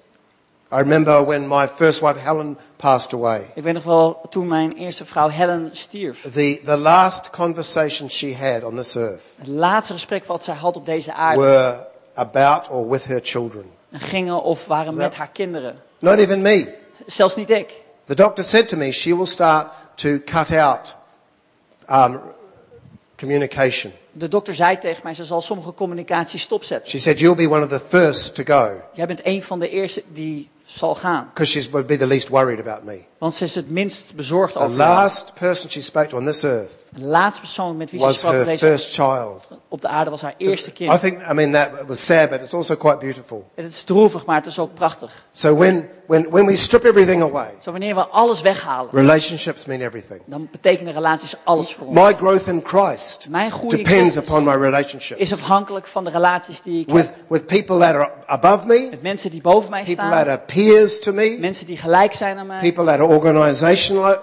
I 0.70 0.76
remember 0.76 1.24
when 1.24 1.48
my 1.48 1.66
first 1.66 2.00
wife 2.00 2.18
Helen 2.18 2.58
passed 2.76 3.14
away. 3.14 3.50
Ik 3.54 3.62
weet 3.62 3.74
nog 3.74 3.84
wel 3.84 4.20
toen 4.30 4.46
mijn 4.46 4.72
eerste 4.72 5.04
vrouw 5.04 5.28
Helen 5.28 5.68
stierf. 5.72 6.20
The, 6.20 6.60
the 6.64 6.76
last 6.76 7.30
conversations 7.30 8.16
she 8.16 8.36
had 8.36 8.62
on 8.62 8.76
this 8.76 8.96
earth 8.96 9.22
Het 9.38 9.46
laatste 9.46 9.92
gesprek 9.92 10.24
wat 10.24 10.42
zij 10.42 10.54
had 10.54 10.76
op 10.76 10.86
deze 10.86 11.12
aarde 11.12 11.40
were 11.40 11.86
about 12.14 12.68
or 12.68 12.88
with 12.88 13.04
her 13.04 13.20
children. 13.22 13.64
gingen 13.92 14.42
of 14.42 14.66
waren 14.66 14.96
met 14.96 15.14
haar 15.14 15.28
kinderen. 15.28 15.76
Not 15.98 16.18
even 16.18 16.42
me. 16.42 16.74
Zelfs 17.06 17.36
niet 17.36 17.50
ik. 17.50 17.72
The 18.04 18.14
doctor 18.14 18.44
said 18.44 18.68
to 18.68 18.76
me 18.76 18.92
she 18.92 19.16
will 19.16 19.26
start 19.26 19.66
to 19.94 20.18
cut 20.24 20.52
out 20.52 20.96
um, 21.90 22.20
communication. 23.16 23.92
De 24.12 24.28
dokter 24.28 24.54
zei 24.54 24.78
tegen 24.78 25.00
mij, 25.02 25.14
ze 25.14 25.24
zal 25.24 25.40
sommige 25.40 25.74
communicatie 25.74 26.38
stopzetten. 26.38 26.90
She 26.90 26.98
said, 26.98 27.18
You'll 27.18 27.36
be 27.36 27.48
one 27.48 27.64
of 27.64 27.68
the 27.68 27.80
first 27.80 28.34
to 28.34 28.42
go 28.44 28.80
Jij 28.92 29.06
bent 29.06 29.20
een 29.22 29.42
van 29.42 29.58
de 29.58 29.68
eerste 29.68 30.02
die 30.12 30.50
zal 30.76 30.94
gaan. 30.94 31.30
because 31.34 31.50
she's 31.50 31.70
be 31.70 31.96
the 31.96 32.06
least 32.06 32.28
worried 32.28 32.66
about 32.66 32.84
me. 32.84 33.04
Want 33.18 33.34
ze 33.34 33.44
is 33.44 33.54
het 33.54 33.70
minst 33.70 34.14
bezorgd 34.14 34.52
The 34.52 34.58
over 34.58 34.76
jou. 34.76 34.88
last 34.88 35.32
person 35.34 35.70
she 35.70 35.80
spoke 35.80 36.08
to 36.08 36.16
on 36.16 36.24
this 36.24 36.44
earth 36.44 36.77
De 36.96 37.04
laatste 37.04 37.40
persoon 37.40 37.76
met 37.76 37.90
wie 37.90 38.00
ze 38.00 38.06
was 38.06 38.16
sprak 38.18 38.32
op, 38.32 38.36
her 38.38 38.46
deze, 38.46 38.66
first 38.66 38.94
child. 38.94 39.48
op 39.68 39.80
de 39.80 39.88
aarde 39.88 40.10
was 40.10 40.20
haar 40.20 40.34
eerste 40.36 40.68
I 40.68 40.72
kind. 40.72 41.00
think, 41.00 41.20
I 41.30 41.32
mean, 41.32 41.52
that 41.52 41.70
was 41.86 42.04
sad, 42.06 42.30
but 42.30 42.40
it's 42.40 42.54
also 42.54 42.76
quite 42.76 42.96
beautiful. 42.98 43.50
En 43.54 43.64
het 43.64 43.72
is 43.72 43.82
droevig, 43.82 44.24
maar 44.24 44.36
het 44.36 44.46
is 44.46 44.58
ook 44.58 44.74
prachtig. 44.74 45.24
So 45.32 45.56
when, 45.56 45.88
when, 46.06 46.30
when 46.30 46.46
we 46.46 46.56
strip 46.56 46.84
everything 46.84 47.22
away, 47.22 47.48
Zo 47.62 47.70
wanneer 47.70 47.94
we 47.94 48.06
alles 48.06 48.40
weghalen, 48.40 48.90
relationships 48.92 49.64
mean 49.66 49.80
everything. 49.80 50.20
dan 50.26 50.48
betekenen 50.50 50.92
relaties 50.92 51.34
alles 51.44 51.74
voor 51.74 51.86
ons. 51.86 51.98
My 51.98 52.14
growth 52.14 52.46
in 52.46 52.60
Christ 52.64 53.26
Mijn 53.28 53.50
groei 53.50 53.76
in 53.76 53.82
depends 53.84 54.00
Christus 54.14 54.28
upon 54.28 54.44
my 54.44 54.54
is 54.54 54.60
relationships 54.60 55.32
afhankelijk 55.32 55.86
van 55.86 56.04
de 56.04 56.10
relaties 56.10 56.62
die 56.62 56.80
ik 56.80 56.90
with, 56.94 57.04
heb. 57.06 57.14
with 57.28 57.46
people 57.46 57.78
that 57.78 57.94
are 57.94 58.10
above 58.26 58.66
me, 58.66 58.86
Met 58.90 59.02
mensen 59.02 59.30
die 59.30 59.40
boven 59.40 59.70
mij 59.70 59.82
people 59.82 60.04
that 60.04 60.12
staan. 60.12 60.28
are 60.28 60.38
peers 60.46 61.00
to 61.00 61.12
me, 61.12 61.36
Mensen 61.40 61.66
die 61.66 61.76
gelijk 61.76 62.12
zijn 62.12 62.38
aan 62.38 62.46
mij. 62.46 62.60
people 62.60 62.84
that 62.84 62.94
are 63.00 63.04
organizational, 63.06 64.16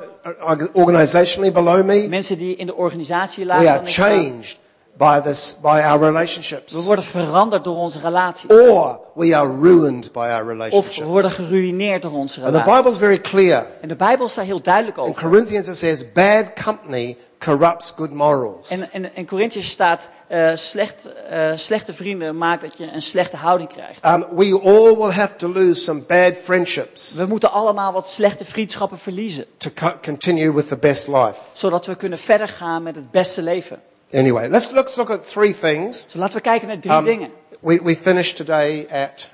organizationally 0.74 1.52
below 1.52 1.84
me. 1.86 2.08
Mensen 2.08 2.38
die 2.38 2.56
in 2.56 2.66
de 2.66 2.76
organisatie 2.76 3.44
We 3.44 3.50
lagen 3.50 3.68
are 3.70 3.80
ik 3.82 3.88
sta. 3.88 4.04
changed 4.10 4.58
by, 4.98 5.20
this, 5.24 5.58
by 5.62 5.82
our 5.86 6.00
relationships. 6.00 6.74
We 6.74 6.82
worden 6.82 7.04
veranderd 7.06 7.64
door 7.64 7.78
onze 7.78 8.00
relatie. 8.00 8.50
Or 8.72 9.00
we 9.16 9.36
are 9.36 9.48
ruined 9.62 10.12
by 10.12 10.20
our 10.20 10.32
Of 10.32 10.98
we 10.98 11.04
worden 11.04 11.06
relationships. 11.06 11.36
geruineerd 11.36 12.02
door 12.02 12.12
onze 12.12 12.42
And 12.42 12.54
the 12.54 12.60
relatie. 12.60 12.74
Bible's 12.76 12.98
very 12.98 13.20
clear. 13.22 13.66
En 13.82 13.88
de 13.88 13.96
Bijbel 13.96 14.26
is 14.26 14.34
daar 14.34 14.46
heel 14.46 14.62
duidelijk 14.62 14.98
In 14.98 15.04
over. 15.04 15.22
Corinthians 15.22 15.68
it 15.68 15.78
says, 15.78 16.12
bad 16.14 16.46
company 16.64 17.18
corrupts 17.40 17.94
good 17.96 18.12
morals. 18.12 18.70
En 18.70 18.92
en 18.92 19.16
in 19.16 19.26
Corinthians 19.28 19.70
staat, 19.70 20.10
eh, 20.28 20.52
slecht, 20.56 21.02
eh, 21.30 21.52
slechte 21.56 21.94
vrienden 21.94 22.38
maakt 22.38 22.62
dat 22.62 22.78
je 22.78 22.92
een 22.94 23.02
slechte 23.02 23.36
houding 23.36 23.70
krijgt. 23.70 24.06
Um, 24.06 24.26
we 24.36 24.60
all 24.64 24.96
will 24.98 25.12
have 25.12 25.36
to 25.36 25.50
lose 25.50 25.82
some 25.82 26.00
bad 26.00 26.34
friendships 26.44 27.14
We 27.14 27.26
moeten 27.26 27.52
allemaal 27.52 27.92
wat 27.92 28.08
slechte 28.08 28.46
vriendschappen 28.46 28.98
verliezen. 28.98 29.46
to 29.58 29.70
co- 29.76 29.94
continue 30.02 30.54
with 30.54 30.68
the 30.68 30.78
best 30.78 31.08
life. 31.08 31.40
Zodat 31.54 31.86
we 31.86 31.96
kunnen 31.96 32.18
verder 32.20 32.48
gaan 32.48 32.84
met 32.84 32.96
het 32.96 33.12
beste 33.12 33.42
leven. 33.42 33.80
Anyway, 34.12 34.48
let's, 34.50 34.72
let's 34.72 34.96
look 34.98 35.10
at 35.10 35.26
three 35.28 35.54
things. 35.54 36.04
Dus 36.06 36.14
laten 36.14 36.36
we 36.36 36.42
kijken 36.42 36.68
naar 36.68 36.80
drie 36.80 36.94
Um, 36.96 37.04
dingen. 37.06 37.30
we, 37.60 37.80
we 37.84 37.96
finished 37.96 38.36
today 38.38 38.88
at. 38.92 39.30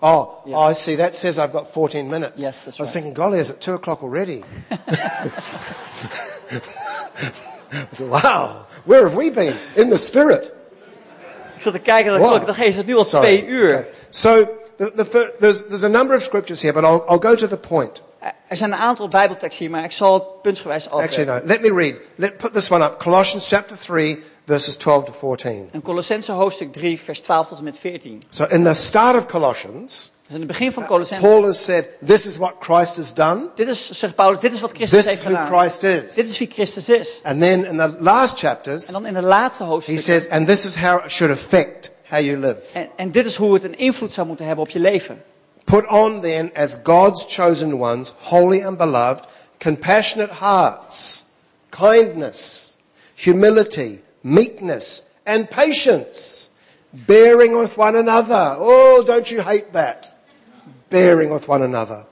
Oh, 0.00 0.28
Yeah. 0.46 0.58
oh, 0.58 0.70
I 0.70 0.74
see. 0.74 0.96
That 0.96 1.14
says 1.14 1.36
I've 1.38 1.52
got 1.52 1.66
14 1.72 2.08
minutes. 2.08 2.40
Yes, 2.42 2.64
that's 2.64 2.76
I 2.78 2.82
was 2.82 2.92
right. 2.92 2.92
thinking, 2.92 3.14
golly, 3.14 3.38
is 3.38 3.48
it 3.50 3.60
2 3.60 3.74
o'clock 3.74 4.02
already? 4.02 4.42
I 7.70 7.86
said, 7.92 8.08
wow, 8.08 8.66
where 8.84 9.02
have 9.08 9.16
we 9.16 9.30
been? 9.30 9.54
In 9.76 9.90
the 9.90 9.98
spirit. 9.98 10.52
Ik 11.54 11.60
zat 11.64 11.72
te 11.72 11.78
kijken 11.78 12.10
naar 12.12 12.20
de 12.20 12.24
Wow. 12.26 12.28
klok. 12.30 12.40
Ik 12.40 12.46
dacht, 12.46 12.58
hey, 12.58 12.68
is 12.68 12.76
het 12.76 12.86
nu 12.86 12.96
al 12.96 13.04
Sorry. 13.04 13.26
twee 13.38 13.46
uur? 13.46 13.68
Okay. 13.78 13.86
So, 14.10 14.44
the, 14.76 14.92
the, 14.96 15.04
fir- 15.04 15.32
there's, 15.40 15.62
there's 15.66 15.82
a 15.82 15.88
number 15.88 16.16
of 16.16 16.22
scriptures 16.22 16.62
here, 16.62 16.72
but 16.72 16.84
I'll, 16.84 17.04
I'll 17.08 17.18
go 17.30 17.34
to 17.34 17.48
the 17.48 17.56
point. 17.56 18.02
Er 18.48 18.56
zijn 18.56 18.72
een 18.72 18.78
aantal 18.78 19.08
bijbelteksten 19.08 19.64
hier, 19.64 19.74
maar 19.74 19.84
ik 19.84 19.92
zal 19.92 20.14
het 20.14 20.42
puntsgewijs 20.42 20.90
Actually, 20.90 21.06
afwerken. 21.28 21.46
no. 21.48 21.52
Let 21.54 21.60
me 21.60 21.82
read. 21.82 21.94
Let 22.14 22.36
put 22.36 22.52
this 22.52 22.70
one 22.70 22.84
up. 22.84 22.98
Colossians 22.98 23.48
chapter 23.48 23.76
3, 23.78 24.22
verses 24.46 24.76
12 24.76 25.04
to 25.04 25.12
14. 25.12 25.68
En 25.72 25.82
Colossense 25.82 26.32
hoofdstuk 26.32 26.72
3, 26.72 27.00
vers 27.00 27.20
12 27.20 27.46
tot 27.46 27.58
en 27.58 27.64
met 27.64 27.78
14. 27.78 28.22
So, 28.30 28.44
in 28.48 28.64
the 28.64 28.74
start 28.74 29.16
of 29.16 29.26
Colossians, 29.26 30.10
Dus 30.26 30.34
in 30.36 30.42
het 30.42 30.46
begin 30.52 30.72
van 30.72 30.86
Colossense, 30.86 31.26
Paul 31.26 31.44
has 31.44 31.64
said, 31.64 31.84
This 32.06 32.26
is 32.26 32.36
what 32.36 32.54
Christ 32.60 32.96
has 32.96 33.14
done. 33.14 33.40
dit 33.54 33.68
is, 33.68 33.90
zegt 33.90 34.14
Paulus, 34.14 34.38
dit 34.40 34.52
is 34.52 34.60
wat 34.60 34.70
Christus 34.70 34.98
This 34.98 35.08
heeft 35.10 35.18
is 35.24 35.24
who 35.32 35.34
gedaan. 35.44 35.58
Christ 35.60 35.82
is. 35.82 36.14
Dit 36.14 36.24
is 36.28 36.38
wie 36.38 36.48
Christus 36.52 36.88
is. 36.88 37.20
And 37.22 37.40
then 37.40 37.64
in 37.64 37.76
the 37.76 37.96
last 37.98 38.32
En 38.32 38.38
chapters, 38.38 38.86
dan 38.86 39.06
in 39.06 39.14
de 39.14 39.22
laatste 39.22 39.62
he 39.62 39.68
hoofdstuk. 39.68 39.98
says, 40.00 40.28
and 40.28 40.46
this 40.46 40.64
is 40.64 40.76
how 40.76 41.04
it 41.04 41.10
should 41.10 41.32
affect 41.38 41.90
how 42.08 42.20
you 42.20 42.38
live. 42.38 42.58
En, 42.72 42.88
en 42.96 43.10
dit 43.10 43.26
is 43.26 43.36
hoe 43.36 43.54
het 43.54 43.64
een 43.64 43.78
invloed 43.78 44.12
zou 44.12 44.26
moeten 44.26 44.46
hebben 44.46 44.64
op 44.64 44.70
je 44.70 44.78
leven. 44.78 45.22
Put 45.68 45.86
on 45.88 46.22
then 46.22 46.50
as 46.54 46.78
God's 46.78 47.26
chosen 47.26 47.78
ones, 47.78 48.14
holy 48.20 48.60
and 48.60 48.78
beloved, 48.78 49.26
compassionate 49.58 50.30
hearts, 50.30 51.30
kindness, 51.70 52.78
humility, 53.14 54.00
meekness, 54.22 55.02
and 55.26 55.50
patience, 55.50 56.48
bearing 57.06 57.52
with 57.54 57.76
one 57.76 57.96
another. 57.96 58.54
Oh, 58.56 59.04
don't 59.06 59.30
you 59.30 59.42
hate 59.42 59.74
that? 59.74 60.18
Bearing 60.88 61.28
with 61.28 61.48
one 61.48 61.60
another. 61.60 62.06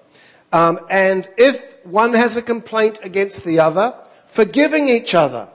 Um, 0.53 0.79
and 0.91 1.27
if 1.39 1.83
one 1.87 2.13
has 2.13 2.37
a 2.37 2.43
complaint 2.43 2.99
against 3.03 3.43
the 3.47 3.59
other, 3.61 3.95
forgiving 4.27 4.91
each 4.91 5.15
other. 5.15 5.49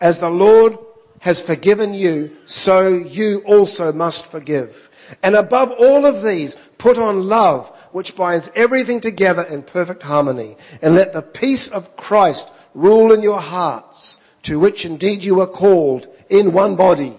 As 0.00 0.18
the 0.18 0.30
Lord 0.30 0.78
has 1.20 1.42
forgiven 1.42 1.92
you, 1.92 2.34
so 2.46 2.88
you 2.88 3.42
also 3.44 3.92
must 3.92 4.24
forgive. 4.26 4.88
And 5.22 5.34
above 5.34 5.72
all 5.78 6.06
of 6.06 6.22
these, 6.22 6.56
put 6.78 6.98
on 6.98 7.28
love, 7.28 7.68
which 7.92 8.16
binds 8.16 8.50
everything 8.54 9.00
together 9.00 9.42
in 9.42 9.62
perfect 9.62 10.02
harmony. 10.02 10.56
And 10.82 10.94
let 10.94 11.12
the 11.12 11.22
peace 11.22 11.68
of 11.68 11.96
Christ 11.96 12.50
rule 12.74 13.12
in 13.12 13.22
your 13.22 13.40
hearts, 13.40 14.20
to 14.42 14.58
which 14.58 14.84
indeed 14.84 15.24
you 15.24 15.40
are 15.40 15.46
called 15.46 16.06
in 16.28 16.52
one 16.52 16.76
body. 16.76 17.16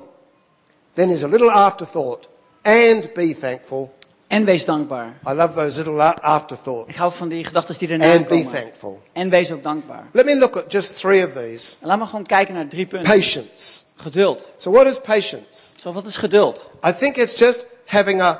Then 0.96 1.10
there's 1.10 1.24
a 1.24 1.27
little 1.27 1.51
afterthought. 1.51 2.27
And 2.63 3.10
be 3.13 3.34
thankful. 3.34 3.93
En 4.29 4.46
wees 4.46 4.65
dankbaar. 4.65 5.13
I 5.27 5.34
love 5.34 5.55
those 5.55 5.77
little 5.77 6.01
afterthoughts. 6.01 6.89
Ik 6.89 6.96
hou 6.96 7.12
van 7.12 7.29
die 7.29 7.43
gedachten 7.43 7.77
die 7.77 7.89
erna 7.89 8.13
And 8.13 8.27
be 8.27 8.48
thankful. 8.51 9.01
En 9.13 9.29
wees 9.29 9.51
ook 9.51 9.63
dankbaar. 9.63 10.03
Let 10.12 10.25
me 10.25 10.36
look 10.36 10.55
at 10.58 10.72
just 10.72 11.00
three 11.00 11.27
of 11.27 11.34
these. 11.34 11.75
En 11.81 11.88
laat 11.88 12.00
me 12.00 12.05
gewoon 12.05 12.25
kijken 12.25 12.53
naar 12.53 12.67
drie 12.67 12.86
punten. 12.86 13.13
Patience. 13.13 13.81
Geduld. 13.96 14.48
So 14.58 14.72
what 14.72 14.88
is 14.88 15.00
patience? 15.00 15.74
Zo, 15.81 15.91
wat 15.91 16.05
is 16.05 16.17
geduld? 16.17 16.69
I 16.88 16.91
think 16.93 17.17
it's 17.17 17.39
just 17.39 17.65
having 17.89 18.22
a 18.22 18.39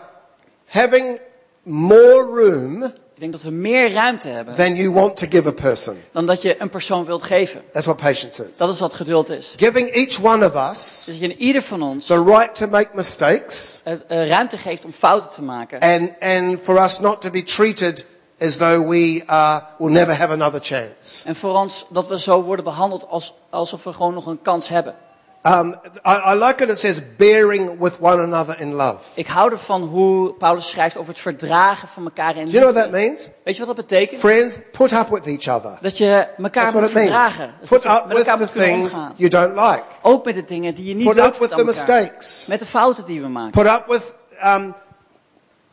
having 0.65 1.19
more 1.63 2.23
room 2.23 2.83
Ik 2.83 3.25
denk 3.25 3.31
dat 3.43 3.51
we 3.51 3.57
meer 3.57 3.91
ruimte 3.93 4.27
hebben 4.27 4.55
than 4.55 4.75
you 4.75 4.91
want 4.91 5.17
to 5.17 5.27
give 5.29 5.47
a 5.47 5.51
person. 5.51 5.97
dan 6.11 6.25
dat 6.25 6.41
je 6.41 6.61
een 6.61 6.69
persoon 6.69 7.05
wilt 7.05 7.23
geven. 7.23 7.61
That's 7.71 7.85
what 7.85 7.97
patience 7.97 8.47
is. 8.51 8.57
Dat 8.57 8.69
is 8.69 8.79
wat 8.79 8.93
geduld 8.93 9.29
is. 9.29 9.53
Giving 9.57 9.91
each 9.91 10.23
one 10.23 10.45
of 10.45 10.69
us 10.71 11.03
dat 11.05 11.19
je 11.19 11.23
in 11.27 11.37
ieder 11.37 11.61
van 11.61 11.81
ons 11.83 12.05
the 12.05 12.23
right 12.23 12.55
to 12.55 12.67
make 12.67 12.89
mistakes 12.93 13.81
het, 13.83 14.05
eh, 14.07 14.27
ruimte 14.27 14.57
geeft 14.57 14.85
om 14.85 14.93
fouten 14.93 15.31
te 15.31 15.41
maken. 15.41 15.79
and 15.79 16.11
and 16.19 16.59
for 16.59 16.83
us 16.83 16.99
not 16.99 17.21
to 17.21 17.29
be 17.29 17.43
treated 17.43 18.05
as 18.41 18.57
though 18.57 18.87
we 18.89 19.23
uh, 19.29 19.57
will 19.77 19.91
never 19.91 20.17
have 20.17 20.31
another 20.31 20.59
chance. 20.63 21.27
En 21.27 21.35
voor 21.35 21.57
ons 21.57 21.85
dat 21.89 22.07
we 22.07 22.19
zo 22.19 22.41
worden 22.41 22.65
behandeld 22.65 23.07
als, 23.07 23.33
alsof 23.49 23.83
we 23.83 23.93
gewoon 23.93 24.13
nog 24.13 24.25
een 24.25 24.41
kans 24.41 24.67
hebben. 24.67 24.95
Um, 25.49 25.75
I, 26.05 26.31
I 26.31 26.33
like 26.35 26.63
it. 26.63 26.69
It 26.69 26.77
says 26.79 27.01
bearing 27.17 27.79
with 27.79 27.97
one 27.99 28.21
another 28.21 28.59
in 28.59 28.73
love. 28.73 28.97
Ik 29.15 29.27
hou 29.27 29.51
ervan 29.51 29.81
hoe 29.81 30.33
Paulus 30.33 30.69
schrijft 30.69 30.97
over 30.97 31.11
het 31.13 31.21
verdragen 31.21 31.87
van 31.87 32.03
elkaar 32.03 32.35
in 32.35 32.45
Do 32.45 32.51
you 32.51 32.61
know 32.63 32.73
what 32.73 32.83
that 32.83 32.91
means? 32.91 33.29
Weet 33.43 33.55
je 33.57 33.65
wat 33.65 33.75
dat 33.75 33.87
betekent? 33.87 34.19
Friends, 34.19 34.57
put 34.71 34.91
up 34.91 35.07
with 35.09 35.25
each 35.25 35.55
other. 35.57 35.77
Dat 35.81 35.97
je 35.97 36.27
elkaar 36.37 36.51
That's 36.51 36.71
what 36.71 36.81
moet 36.81 36.89
it 36.89 36.93
means. 36.93 37.09
verdragen. 37.09 37.53
Dus 37.59 37.69
Put 37.69 37.85
up 37.85 38.03
with 38.07 38.25
the 38.25 38.59
things 38.59 38.93
omgaan. 38.93 39.13
you 39.15 39.29
don't 39.29 39.53
like. 39.55 39.83
Ook 40.01 40.25
met 40.25 40.35
de 40.35 40.43
dingen 40.45 40.75
die 40.75 40.85
je 40.85 40.95
niet 40.95 41.05
Put 41.07 41.15
leuk 41.15 41.25
up 41.25 41.35
vindt 41.35 41.49
with 41.55 41.59
aan 41.59 41.65
the 41.73 41.77
elkaar. 41.79 42.01
mistakes. 42.03 42.47
Met 42.47 42.59
de 42.59 42.65
fouten 42.65 43.05
die 43.05 43.21
we 43.21 43.27
maken. 43.27 43.51
Put 43.51 43.65
up 43.71 43.83
with 43.87 44.13
um, 44.45 44.73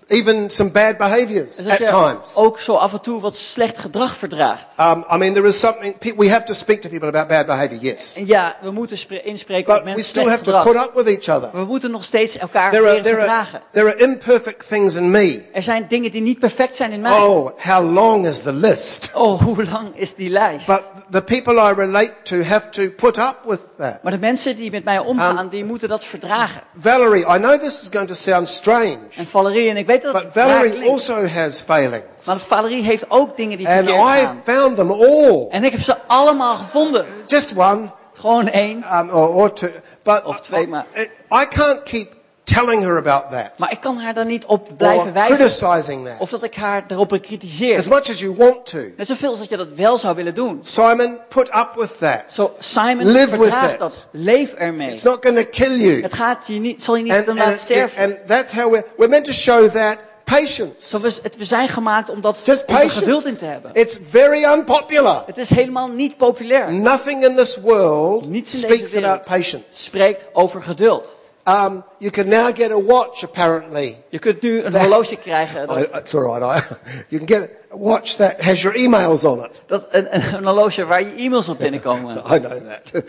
even 0.08 0.50
some 0.50 0.70
bad 0.70 0.96
behaviors 0.96 1.56
Dus 1.56 1.66
at 1.68 1.78
times. 1.88 2.34
ook 2.34 2.60
zo 2.60 2.74
af 2.74 2.92
en 2.92 3.00
toe 3.00 3.20
wat 3.20 3.36
slecht 3.36 3.78
gedrag 3.78 4.16
verdraagt. 4.16 4.64
Um, 4.80 5.04
I 5.12 5.16
mean, 5.16 5.32
there 5.34 5.46
is 5.46 5.60
something, 5.60 5.96
we 6.16 6.30
have 6.30 6.44
to 6.44 6.52
speak 6.54 6.80
to 6.80 6.88
people 6.88 7.08
about 7.08 7.28
bad 7.28 7.46
behavior, 7.46 7.80
yes. 7.80 8.20
Ja, 8.24 8.56
we 8.60 8.70
moeten 8.70 8.96
spre- 8.96 9.22
inspreken 9.22 9.68
op 9.68 9.74
But 9.74 9.84
we 9.84 9.84
mensen 9.90 10.04
still 10.04 10.22
slecht 10.22 10.36
have 10.38 10.50
to 10.50 10.58
gedrag. 10.58 10.72
put 10.90 10.96
up 10.98 11.04
with 11.06 11.14
each 11.26 11.36
other. 11.36 11.50
We 11.60 11.64
moeten 11.66 11.90
nog 11.90 12.04
steeds 12.04 12.36
elkaar 12.38 12.70
There 12.70 12.88
are, 12.88 13.00
there, 13.02 13.08
are, 13.14 13.18
verdragen. 13.20 13.60
there 13.72 13.86
are 13.86 13.96
imperfect 13.96 14.68
things 14.68 14.94
in 14.94 15.10
me. 15.10 15.42
Er 15.52 15.62
zijn 15.62 15.84
dingen 15.88 16.10
die 16.10 16.20
niet 16.22 16.38
perfect 16.38 16.76
zijn 16.76 16.92
in 16.92 17.00
mij. 17.00 17.12
Oh, 17.18 17.50
how 17.58 17.92
long 17.94 18.26
is 18.26 18.40
the 18.42 18.52
list? 18.52 19.10
Oh, 19.14 19.42
hoe 19.42 19.64
lang 19.64 19.88
is 19.94 20.14
die 20.14 20.30
lijst? 20.30 20.66
But 20.66 20.82
the 21.10 21.22
people 21.22 21.54
I 21.70 21.72
relate 21.74 22.12
to 22.22 22.42
have 22.42 22.68
to 22.68 22.90
put 22.96 23.18
up 23.18 23.36
with 23.44 23.60
that. 23.78 24.02
Maar 24.02 24.12
de 24.12 24.18
mensen 24.18 24.56
die 24.56 24.70
met 24.70 24.84
mij 24.84 24.98
omgaan, 24.98 25.38
Um, 25.38 25.48
die 25.48 25.64
moeten 25.64 25.88
dat 25.88 26.04
verdragen. 26.04 26.60
Valerie, 26.78 27.22
I 27.26 27.38
know 27.38 27.60
this 27.60 27.80
is 27.82 27.88
going 27.92 28.08
to 28.08 28.14
sound 28.14 28.48
strange, 28.48 28.98
En 29.16 29.26
Valerie, 29.26 29.68
en 29.70 29.76
ik 29.76 29.86
weet 29.86 29.95
dat 30.02 30.12
but 30.12 30.24
Valerie 30.32 30.90
also 30.90 31.26
has 31.26 31.60
failings. 31.60 32.26
maar 32.26 32.36
Valerie 32.36 32.82
heeft 32.82 33.04
ook 33.08 33.36
dingen 33.36 33.58
die 33.58 33.68
And 33.68 33.76
verkeerd 33.76 33.98
I 34.06 34.20
gaan. 34.24 34.40
found 34.44 34.76
them 34.76 34.90
all. 34.90 35.46
En 35.50 35.64
ik 35.64 35.72
heb 35.72 35.80
ze 35.80 35.96
allemaal 36.06 36.56
gevonden. 36.56 37.06
Just 37.26 37.56
one. 37.56 37.90
Gewoon 38.14 38.48
één. 38.48 38.84
um, 38.98 39.10
or, 39.10 39.28
or 39.34 39.52
two. 39.52 39.68
But 40.02 40.24
Of 40.24 40.40
twee, 40.40 40.66
maar- 40.68 40.86
I, 40.96 41.00
I 41.42 41.46
can't 41.48 41.82
keep 41.82 42.15
telling 42.54 42.82
her 42.82 42.96
about 42.96 43.30
that 43.30 43.50
Maar 43.58 43.70
ik 43.72 43.80
kan 43.80 43.96
haar 43.98 44.14
daar 44.14 44.26
niet 44.26 44.44
op 44.44 44.68
blijven 44.76 45.12
wijzen. 45.12 45.36
criticizing 45.36 46.04
that 46.06 46.14
Of 46.18 46.30
dat 46.30 46.42
ik 46.42 46.54
haar 46.54 46.86
daarop 46.86 47.08
bekritiseer. 47.08 47.76
as 47.78 47.88
much 47.88 48.10
as 48.10 48.18
you 48.18 48.34
want 48.36 48.66
to. 48.66 48.78
Net 48.96 49.06
zoveel 49.06 49.28
als 49.30 49.38
dat 49.38 49.48
je 49.48 49.56
dat 49.56 49.70
wel 49.70 49.98
zou 49.98 50.14
willen 50.14 50.34
doen. 50.34 50.58
Simon, 50.62 51.18
put 51.28 51.48
up 51.48 51.68
with 51.74 51.98
that. 51.98 52.22
Zo, 52.32 52.54
Simon, 52.58 53.06
Live 53.06 53.38
with 53.38 53.78
dat. 53.78 54.06
Leef 54.10 54.52
ermee. 54.52 54.90
It's 54.92 55.02
not 55.02 55.18
going 55.22 55.38
to 55.38 55.44
kill 55.50 55.76
you. 55.76 56.02
Het 56.02 56.14
gaat 56.14 56.44
je 56.46 56.58
niet, 56.60 56.82
zal 56.82 56.96
je 56.96 57.02
niet 57.02 57.12
And, 57.12 57.28
and, 57.28 57.38
laten 57.38 57.52
it's- 57.52 57.64
sterven. 57.64 58.02
and 58.04 58.14
that's 58.26 58.52
how 58.52 58.70
we're, 58.72 58.84
we're 58.96 59.08
meant 59.10 59.24
to 59.24 59.32
show 59.32 59.70
that 59.70 59.96
patience. 60.24 60.72
Zo, 60.78 61.00
we, 61.00 61.14
het- 61.22 61.36
we 61.36 61.44
zijn 61.44 61.68
gemaakt 61.68 62.10
om, 62.10 62.20
dat, 62.20 62.40
Just 62.44 62.64
om 62.66 62.76
geduld 62.76 63.26
in 63.26 63.36
te 63.36 63.44
hebben. 63.44 63.70
It's 63.74 63.98
very 64.10 64.44
unpopular. 64.44 65.22
Het 65.26 65.36
is 65.36 65.48
helemaal 65.48 65.88
niet 65.88 66.16
populair. 66.16 66.72
Nothing 66.72 67.24
in 67.24 67.36
this 67.36 67.56
world 67.60 68.28
Niets 68.28 68.52
in 68.54 68.58
speaks 68.60 68.80
deze 68.92 68.98
about 69.06 69.22
patience. 69.22 69.62
spreekt 69.68 70.24
over 70.32 70.62
geduld. 70.62 71.14
Um, 71.48 71.84
you 71.98 72.10
can 72.10 72.28
now 72.28 72.50
get 72.54 72.70
a 72.72 72.78
watch, 72.80 73.22
apparently. 73.22 73.96
Je 74.08 74.18
kunt 74.18 74.42
nu 74.42 74.62
een 74.62 74.74
horloge 74.74 75.16
krijgen 75.16 75.66
dat, 75.66 75.76
I, 75.78 75.86
it's 75.94 76.14
all 76.14 76.22
right. 76.22 76.42
I, 76.42 76.74
you 77.08 77.24
can 77.24 77.36
get 77.38 77.50
a 77.72 77.76
watch 77.78 78.14
that 78.16 78.40
has 78.42 78.62
your 78.62 78.76
emails 78.76 79.24
on 79.24 79.44
it. 79.44 79.62
dat 79.66 79.86
een, 79.90 80.14
een, 80.14 80.22
een 80.34 80.44
horloge 80.44 80.84
waar 80.86 81.02
je 81.02 81.14
e-mails 81.16 81.48
op 81.48 81.58
binnenkomen. 81.58 82.16
I 82.34 82.38
know 82.38 82.52
that. 82.68 83.02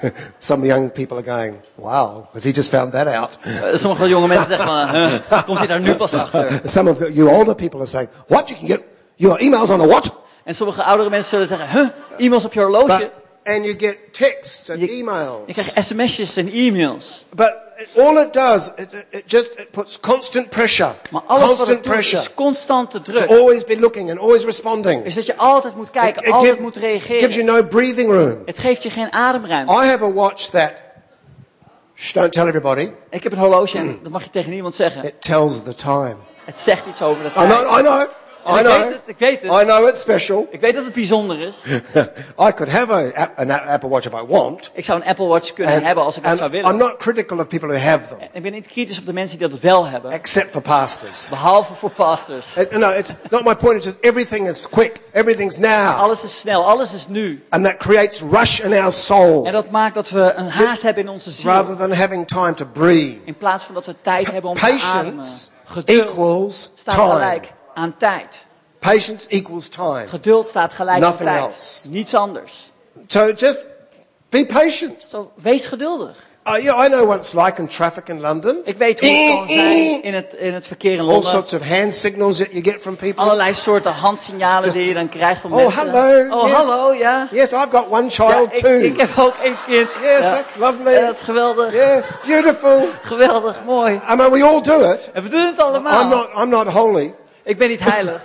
Some 0.38 0.66
young 0.66 0.92
people 0.92 1.16
are 1.16 1.24
going, 1.24 1.56
wow, 1.74 2.26
has 2.32 2.44
he 2.44 2.50
just 2.50 2.68
found 2.68 2.92
that 2.92 3.06
out? 3.06 3.38
Eh, 3.42 3.74
Sommige 3.74 4.08
jonge 4.08 4.26
mensen 4.26 4.46
zeggen 4.46 4.66
van, 4.66 4.88
huh, 4.88 5.44
komt 5.44 5.58
hij 5.58 5.66
daar 5.66 5.80
nu 5.80 5.94
pas 5.94 6.12
achter? 6.12 6.60
Some 6.64 6.90
of 6.90 6.96
you 7.12 7.28
older 7.28 7.54
people 7.54 7.78
are 7.78 7.88
saying, 7.88 8.08
what? 8.26 8.48
You 8.48 8.58
can 8.60 8.68
get 8.68 8.80
your 9.16 9.38
emails 9.38 9.70
on 9.70 9.80
a 9.80 9.86
watch? 9.86 10.08
En 10.44 10.54
sommige 10.54 10.82
oudere 10.82 11.10
mensen 11.10 11.30
zullen 11.30 11.46
zeggen, 11.46 11.68
huh, 11.80 11.88
e-mails 12.26 12.44
op 12.44 12.52
je 12.52 12.60
horloge? 12.60 12.98
But, 12.98 13.10
and 13.54 13.64
you 13.64 13.74
get 13.78 13.96
texts 14.12 14.70
and 14.70 14.80
Je, 14.80 14.88
emails. 14.90 15.40
je 15.46 15.52
krijgt 15.52 15.84
sms'jes 15.84 16.36
en 16.36 16.48
e-mails. 16.52 17.24
But 17.34 17.52
all 17.96 18.18
it 18.18 18.32
does, 18.32 18.66
it, 18.76 18.92
it- 18.92 19.04
it 19.10 19.22
just 19.26 19.50
it 19.58 19.70
puts 19.70 20.00
constant 20.00 20.48
pressure. 20.50 20.94
Maar 21.10 21.22
alles 21.26 21.40
wat 21.40 21.48
constant 21.48 21.68
het 21.68 21.82
doet 21.82 21.92
pressure. 21.92 22.22
is 22.22 22.34
constante 22.34 23.00
To 23.02 23.12
druk. 23.12 23.30
always 23.30 23.64
be 23.64 23.78
looking 23.78 24.10
and 24.10 24.18
always 24.20 24.44
responding. 24.44 25.04
Is 25.04 25.14
dat 25.14 25.26
je 25.26 25.36
altijd 25.36 25.76
moet 25.76 25.90
kijken, 25.90 26.22
It 26.22 26.30
altijd 26.32 26.50
give- 26.50 26.62
moet 26.62 26.76
gives 26.76 27.06
you 27.06 27.18
reageren. 27.18 27.44
no 27.44 27.62
breathing 27.64 28.10
room. 28.10 28.42
Het 28.46 28.58
geeft 28.58 28.82
je 28.82 28.90
geen 28.90 29.12
ademruimte. 29.12 29.72
I 29.72 29.76
have 29.86 30.04
a 30.04 30.12
watch 30.12 30.44
that, 30.48 30.72
shh, 31.94 32.14
don't 32.14 32.32
tell 32.32 32.46
everybody, 32.46 32.90
Ik 33.10 33.22
heb 33.22 33.32
een 33.32 33.38
horloge 33.38 33.78
en 33.78 33.98
dat 34.02 34.12
mag 34.12 34.24
je 34.24 34.30
tegen 34.30 34.50
niemand 34.50 34.74
zeggen. 34.74 35.04
it 35.04 35.14
tells 35.22 35.62
the 35.62 35.74
time. 35.74 36.16
Het 36.44 36.58
zegt 36.58 36.86
iets 36.86 37.02
over 37.02 37.22
de 37.22 37.28
I 37.28 37.32
tijd. 37.32 37.48
know, 37.48 37.78
I 37.78 37.82
know, 37.82 38.02
En 38.44 38.54
I 38.54 38.58
ik 38.58 38.64
know. 38.64 38.78
weet 38.82 38.92
het, 38.92 39.00
ik 39.06 39.18
weet 39.18 39.42
het. 39.42 39.52
I 39.62 39.64
know 39.64 39.88
it's 39.88 40.00
special. 40.00 40.46
Ik 40.50 40.60
weet 40.60 40.74
dat 40.74 40.84
het 40.84 40.92
bijzonder 40.94 41.40
is. 41.40 41.56
I 42.48 42.52
could 42.54 42.68
have 42.72 42.92
a, 42.92 43.30
an 43.36 43.50
Apple 43.50 43.88
Watch 43.88 44.06
if 44.06 44.12
I 44.12 44.24
want. 44.28 44.70
Ik 44.74 44.84
zou 44.84 45.00
een 45.00 45.06
Apple 45.06 45.26
Watch 45.26 45.52
kunnen 45.52 45.74
And, 45.74 45.84
hebben 45.84 46.04
als 46.04 46.16
ik 46.16 46.22
dat 46.22 46.30
and 46.30 46.40
zou 46.40 46.50
I'm 46.52 46.62
willen. 46.62 46.76
not 46.76 46.96
critical 46.96 47.38
of 47.38 47.46
people 47.46 47.68
who 47.68 47.78
have 47.78 48.06
them, 48.08 48.18
En 48.20 48.28
ik 48.32 48.42
ben 48.42 48.52
niet 48.52 48.66
kritisch 48.66 48.98
op 48.98 49.06
de 49.06 49.12
mensen 49.12 49.38
die 49.38 49.48
dat 49.48 49.58
wel 49.60 49.86
hebben. 49.86 50.10
except 50.10 50.50
for 50.50 50.60
pastors. 50.62 51.28
Behalve 51.28 51.74
voor 51.74 51.90
pastors. 51.90 52.46
It- 52.56 52.70
no, 52.70 52.90
it's 52.90 53.14
not 53.30 53.44
my 53.44 53.54
point. 53.54 53.76
It's 53.76 53.84
just 53.84 53.96
everything 54.00 54.48
is 54.48 54.68
quick. 54.68 54.96
Everything's 55.12 55.56
now. 55.56 55.98
Alles 55.98 56.22
is 56.22 56.38
snel, 56.38 56.64
alles 56.64 56.92
is 56.92 57.06
nu. 57.08 57.44
And 57.48 57.64
that 57.64 57.76
creates 57.76 58.20
rush 58.30 58.60
in 58.60 58.72
our 58.72 58.92
soul 58.92 59.46
En 59.46 59.52
dat 59.52 59.70
maakt 59.70 59.94
dat 59.94 60.10
we 60.10 60.32
een 60.36 60.48
haast 60.48 60.82
hebben 60.82 61.02
in 61.04 61.08
onze 61.08 61.30
ziel. 61.30 61.50
rather 61.50 61.76
than 61.76 61.92
having 61.92 62.26
time 62.28 62.54
to 62.54 62.64
breathe. 62.72 63.16
In 63.24 63.34
plaats 63.34 63.64
van 63.64 63.74
dat 63.74 63.86
we 63.86 63.94
tijd 64.02 64.30
hebben 64.30 64.50
om 64.50 64.56
te 64.56 64.62
ademen. 64.62 64.80
Patience 65.16 65.50
Geduld 65.64 66.08
equals 66.10 66.70
staat 66.74 66.94
time. 66.94 67.10
gelijk 67.12 67.52
aan 67.74 67.94
tijd. 67.98 68.44
Patience 68.78 69.28
equals 69.28 69.68
time. 69.68 70.06
Geduld 70.06 70.46
staat 70.46 70.72
gelijk 70.72 71.02
aan 71.02 71.16
tijd. 71.16 71.38
else. 71.38 71.88
Niets 71.90 72.14
anders. 72.14 72.72
So 73.06 73.32
just 73.32 73.62
be 74.28 74.46
patient. 74.46 75.04
Zo, 75.10 75.30
wees 75.34 75.66
geduldig. 75.66 76.16
Uh, 76.48 76.58
yeah, 76.62 76.84
I 76.84 76.88
know 76.88 77.06
what 77.06 77.18
it's 77.18 77.32
like 77.34 77.60
in 77.60 77.68
traffic 77.68 78.08
in 78.08 78.20
London. 78.20 78.56
Ik 78.64 78.76
weet 78.76 79.00
hoe 79.00 79.08
het 79.10 79.36
kan 79.38 79.46
zijn 79.46 80.02
in 80.02 80.14
het, 80.14 80.34
in 80.34 80.54
het 80.54 80.66
verkeer 80.66 80.92
in 80.92 80.98
All 81.00 81.06
Londen. 81.06 81.30
sorts 81.30 81.52
of 81.52 81.68
hand 81.68 81.94
signals 81.94 82.36
that 82.38 82.48
you 82.50 82.64
get 82.64 82.80
from 82.80 82.96
people. 82.96 83.22
Allerlei 83.24 83.54
soorten 83.54 83.92
handsignalen 83.92 84.62
Just- 84.64 84.74
die 84.76 84.86
je 84.86 84.94
dan 84.94 85.08
krijgt 85.08 85.40
van 85.40 85.52
Oh, 85.52 85.56
mensen. 85.58 85.90
hallo. 85.90 86.36
Oh, 86.40 86.48
Yes. 86.48 86.56
hallo, 86.56 86.94
ja. 86.94 87.28
Yes, 87.30 87.52
I've 87.52 87.68
got 87.70 87.86
one 87.90 88.02
Ja, 88.02 88.08
child 88.08 88.52
ik, 88.52 88.58
too. 88.58 88.70
ik 88.78 89.00
heb 89.00 89.10
ook 89.18 89.34
één 89.42 89.56
kind. 89.66 89.88
Yes, 90.02 90.18
Ja. 90.24 90.34
that's 90.34 90.54
lovely. 90.56 90.92
Ja, 90.92 91.06
dat 91.06 91.16
is 91.16 91.22
geweldig. 91.22 91.72
Yes, 91.72 92.10
beautiful. 92.26 92.88
Geweldig, 93.02 93.56
mooi. 93.64 94.00
I 94.10 94.14
mean, 94.16 94.30
we 94.30 94.42
all 94.44 94.62
do 94.62 94.90
it. 94.90 95.10
En 95.12 95.22
we 95.22 95.28
doen 95.28 95.44
het 95.46 95.58
allemaal. 95.58 96.00
I'm 96.02 96.08
not. 96.08 96.28
I'm 96.36 96.48
not 96.48 96.66
holy. 96.66 97.14
Ik 97.44 97.58
ben 97.58 97.68
niet 97.68 97.80
heilig. 97.80 98.22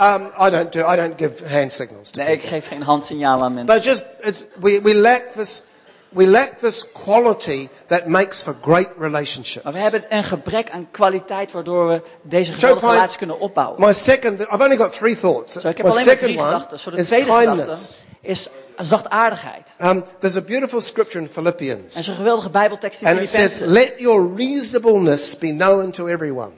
Um, 0.00 0.30
I 0.46 0.50
don't 0.50 0.72
do. 0.72 0.92
I 0.92 0.96
don't 0.96 1.14
give 1.16 1.48
hand 1.48 1.72
signals 1.72 2.10
to 2.10 2.22
Nee, 2.22 2.32
ik 2.32 2.42
geef 2.42 2.68
geen 2.68 2.82
handsignalen 2.82 3.44
aan 3.44 3.54
mensen. 3.54 3.74
But 3.74 3.84
just 3.84 4.04
it's 4.20 4.44
we, 4.60 4.80
we 4.82 4.94
lack 4.94 5.32
this. 5.32 5.62
We 6.08 6.26
lack 6.26 6.58
this 6.58 6.92
quality 6.92 7.68
that 7.86 8.06
makes 8.06 8.42
for 8.42 8.56
great 8.62 8.88
relationships. 8.98 9.64
Maar 9.64 9.72
we 9.72 9.78
hebben 9.78 10.04
een 10.08 10.24
gebrek 10.24 10.70
aan 10.70 10.88
kwaliteit 10.90 11.52
waardoor 11.52 11.88
we 11.88 12.02
deze 12.22 12.52
geweldige 12.52 12.86
my- 12.86 12.92
relatie 12.92 13.18
kunnen 13.18 13.38
opbouwen. 13.40 13.80
My 13.80 13.92
second. 13.92 14.40
I've 14.40 14.62
only 14.62 14.76
got 14.76 14.92
three 14.98 15.16
thoughts. 15.16 15.52
Zo, 15.52 15.68
ik 15.68 15.76
heb 15.76 15.86
My 15.86 15.92
alleen 15.92 16.06
maar 16.06 16.16
drie 16.16 16.38
one 16.38 16.46
gedachten. 16.46 16.78
Zo, 16.78 16.90
de 16.90 16.96
is 16.96 17.06
tweede 17.06 17.26
kindness. 17.26 18.04
is 18.20 18.48
zachtaardigheid. 18.76 19.72
Um, 19.80 20.04
there's 20.18 20.36
a 20.36 20.40
beautiful 20.40 20.80
scripture 20.80 21.18
in 21.18 21.24
En 21.26 21.32
Philippians, 21.32 22.04
zo'n 22.04 22.14
geweldige 22.14 22.50
bijbeltekst 22.50 23.00
in 23.00 23.06
and 23.06 23.20
it 23.20 23.28
says, 23.28 23.52
Filippenzen. 23.52 23.88
"Let 23.88 24.00
your 24.00 24.34
reasonableness 24.36 25.38
be 25.38 25.48
known 25.48 25.90
to 25.90 26.06
everyone." 26.06 26.52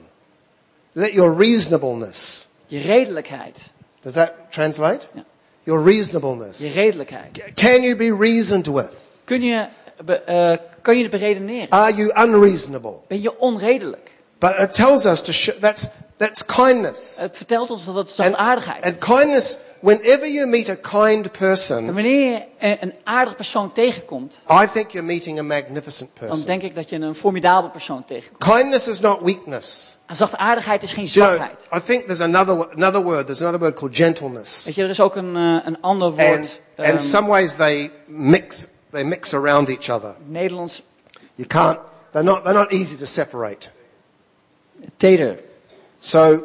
Let 0.91 1.13
your 1.13 1.37
reasonableness. 1.37 2.47
Je 2.65 2.79
redelijkheid. 2.79 3.57
Does 4.01 4.13
that 4.13 4.31
translate? 4.49 5.07
Ja. 5.13 5.23
Your 5.63 5.79
Je 5.89 5.95
reasonableness. 5.95 6.73
redelijkheid. 6.75 7.39
Can 7.55 7.81
you 7.81 7.95
be 7.95 8.15
reasoned 8.19 8.67
with? 8.67 8.89
Kun 9.23 9.41
je, 9.41 9.67
be- 10.05 10.21
eh, 10.21 10.57
kan 10.81 10.95
je 10.95 11.01
het 11.01 11.11
beredeneren? 11.11 11.69
Are 11.69 11.93
you 11.95 12.11
unreasonable? 12.27 12.93
Ben 13.07 13.21
je 13.21 13.39
onredelijk? 13.39 14.11
But 14.39 14.53
it 14.59 14.73
tells 14.73 15.05
us 15.05 15.21
to 15.21 15.31
show 15.31 15.55
that's 15.59 15.87
that's 16.17 16.45
kindness. 16.45 17.15
Het 17.19 17.37
vertelt 17.37 17.69
ons 17.69 17.85
dat 17.85 17.95
And, 17.95 18.09
zachtaardigheid 18.09 18.83
is. 18.85 18.89
and 18.91 18.97
kindness. 18.99 19.57
Whenever 19.81 20.27
you 20.27 20.47
meet 20.47 20.69
a 20.69 20.75
kind 20.75 21.31
person, 21.31 21.93
wanneer 21.93 22.31
je 22.31 22.45
een, 22.79 22.93
aardig 23.03 23.35
persoon 23.35 23.71
tegenkomt, 23.71 24.39
I 24.49 24.67
think 24.73 24.91
you're 24.91 25.07
meeting 25.07 25.39
a 25.39 25.43
magnificent 25.43 26.09
dan 26.19 26.27
person. 26.27 26.45
denk 26.45 26.61
ik 26.61 26.75
dat 26.75 26.89
je 26.89 26.95
een 26.95 27.15
formidabel 27.15 27.69
persoon 27.69 28.05
tegenkomt. 28.05 28.43
Kindness 28.53 28.87
is 28.87 28.99
not 28.99 29.19
weakness. 29.21 29.97
En 30.05 30.15
zachtaardigheid 30.15 30.83
is 30.83 30.93
geen 30.93 31.05
Do 31.05 31.11
you 31.11 31.25
know, 31.25 31.35
zwakheid. 31.37 31.83
I 31.83 31.85
think 31.85 32.05
there's 32.05 32.21
another 32.21 32.69
another 32.73 33.03
word. 33.03 33.25
There's 33.25 33.41
another 33.41 33.59
word 33.59 33.73
called 33.75 33.95
gentleness. 33.95 34.65
Weet 34.65 34.75
je, 34.75 34.83
er 34.83 34.89
is 34.89 34.99
ook 34.99 35.15
een, 35.15 35.35
eh, 35.35 35.57
een 35.65 35.81
ander 35.81 36.07
And 36.07 36.17
woord. 36.17 36.59
and 36.77 36.87
ehm, 36.87 36.99
some 36.99 37.27
ways 37.27 37.55
they 37.55 37.91
mix 38.07 38.67
they 38.91 39.03
mix 39.03 39.33
around 39.33 39.69
each 39.69 39.89
other. 39.89 40.15
Nederlands 40.27 40.81
You 41.35 41.47
can't. 41.47 41.79
They're 42.11 42.23
not. 42.25 42.43
They're 42.43 42.57
not 42.59 42.71
easy 42.71 42.97
to 42.97 43.05
separate. 43.05 43.69
teder. 44.97 45.37
So, 45.99 46.43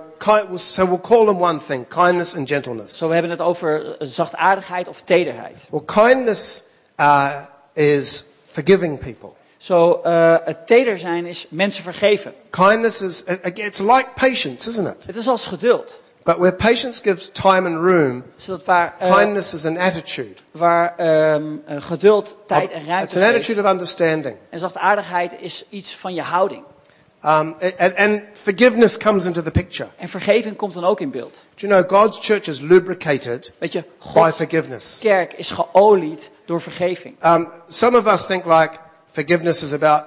so 0.55 0.87
we'll 0.87 1.01
call 1.01 1.25
them 1.25 1.41
one 1.41 1.59
thing: 1.61 1.87
kindness 1.89 2.35
and 2.35 2.49
gentleness. 2.49 2.99
Zo, 2.99 3.07
we 3.07 3.13
hebben 3.13 3.31
het 3.31 3.41
over 3.41 3.85
eh, 3.99 4.07
zachtaardigheid 4.07 4.89
of 4.89 5.01
tederheid. 5.01 5.67
Well, 5.71 5.83
kindness 5.85 6.63
uh, 7.01 7.43
is 7.73 8.25
forgiving 8.51 8.99
people. 8.99 9.31
Zo, 9.57 10.01
eh, 10.05 10.35
het 10.45 10.67
teder 10.67 10.99
zijn 10.99 11.27
is 11.27 11.47
mensen 11.49 11.83
vergeven. 11.83 12.35
Kindness 12.51 13.03
is 13.03 13.25
again, 13.27 13.67
it's 13.67 13.79
like 13.79 14.07
patience, 14.15 14.69
isn't 14.69 14.87
it? 14.87 15.07
Het 15.07 15.17
is 15.17 15.29
als 15.29 15.47
geduld. 15.47 16.01
But 16.23 16.37
where 16.39 16.53
patience 16.53 17.03
gives 17.03 17.31
time 17.33 17.69
and 17.69 17.77
room, 17.77 18.25
Zodat 18.37 18.65
waar, 18.65 18.95
eh, 18.99 19.15
kindness 19.15 19.55
is 19.55 19.65
an 19.67 19.79
attitude. 19.79 20.35
waar 20.51 20.97
eh, 20.97 21.37
geduld 21.79 22.37
tijd 22.47 22.71
en 22.71 22.79
It's 22.79 22.87
ruimte 22.89 23.15
an 23.17 23.23
geeft. 23.23 23.35
attitude 23.35 23.61
of 23.61 23.71
understanding. 23.71 24.37
En 24.51 24.59
zachtaardigheid 24.59 25.33
is 25.39 25.65
iets 25.69 25.97
van 25.97 26.15
je 26.15 26.23
houding. 26.23 26.65
Um, 27.27 27.57
and, 27.77 27.95
and 27.97 28.23
forgiveness 28.33 28.97
comes 28.97 29.27
into 29.27 29.43
the 29.43 29.51
picture. 29.51 29.89
En 29.97 30.09
vergeving 30.09 30.57
komt 30.57 30.73
dan 30.73 30.85
ook 30.85 31.01
in 31.01 31.11
beeld. 31.11 31.41
Do 31.55 31.67
you 31.67 31.73
know 31.73 32.01
God's 32.01 32.19
church 32.27 32.47
is 32.47 32.61
lubricated 32.61 33.53
Weet 33.59 33.73
je, 33.73 33.81
by 33.81 34.09
Gods 34.09 34.37
forgiveness? 34.37 34.99
kerk 35.03 35.33
is 35.33 35.51
geolied 35.51 36.31
door 36.45 36.61
vergeving. 36.61 37.17
Um, 37.25 37.49
some 37.69 37.97
of 37.97 38.07
us 38.07 38.27
think 38.27 38.45
like 38.45 38.79
forgiveness 39.07 39.63
is 39.63 39.73
about 39.73 40.05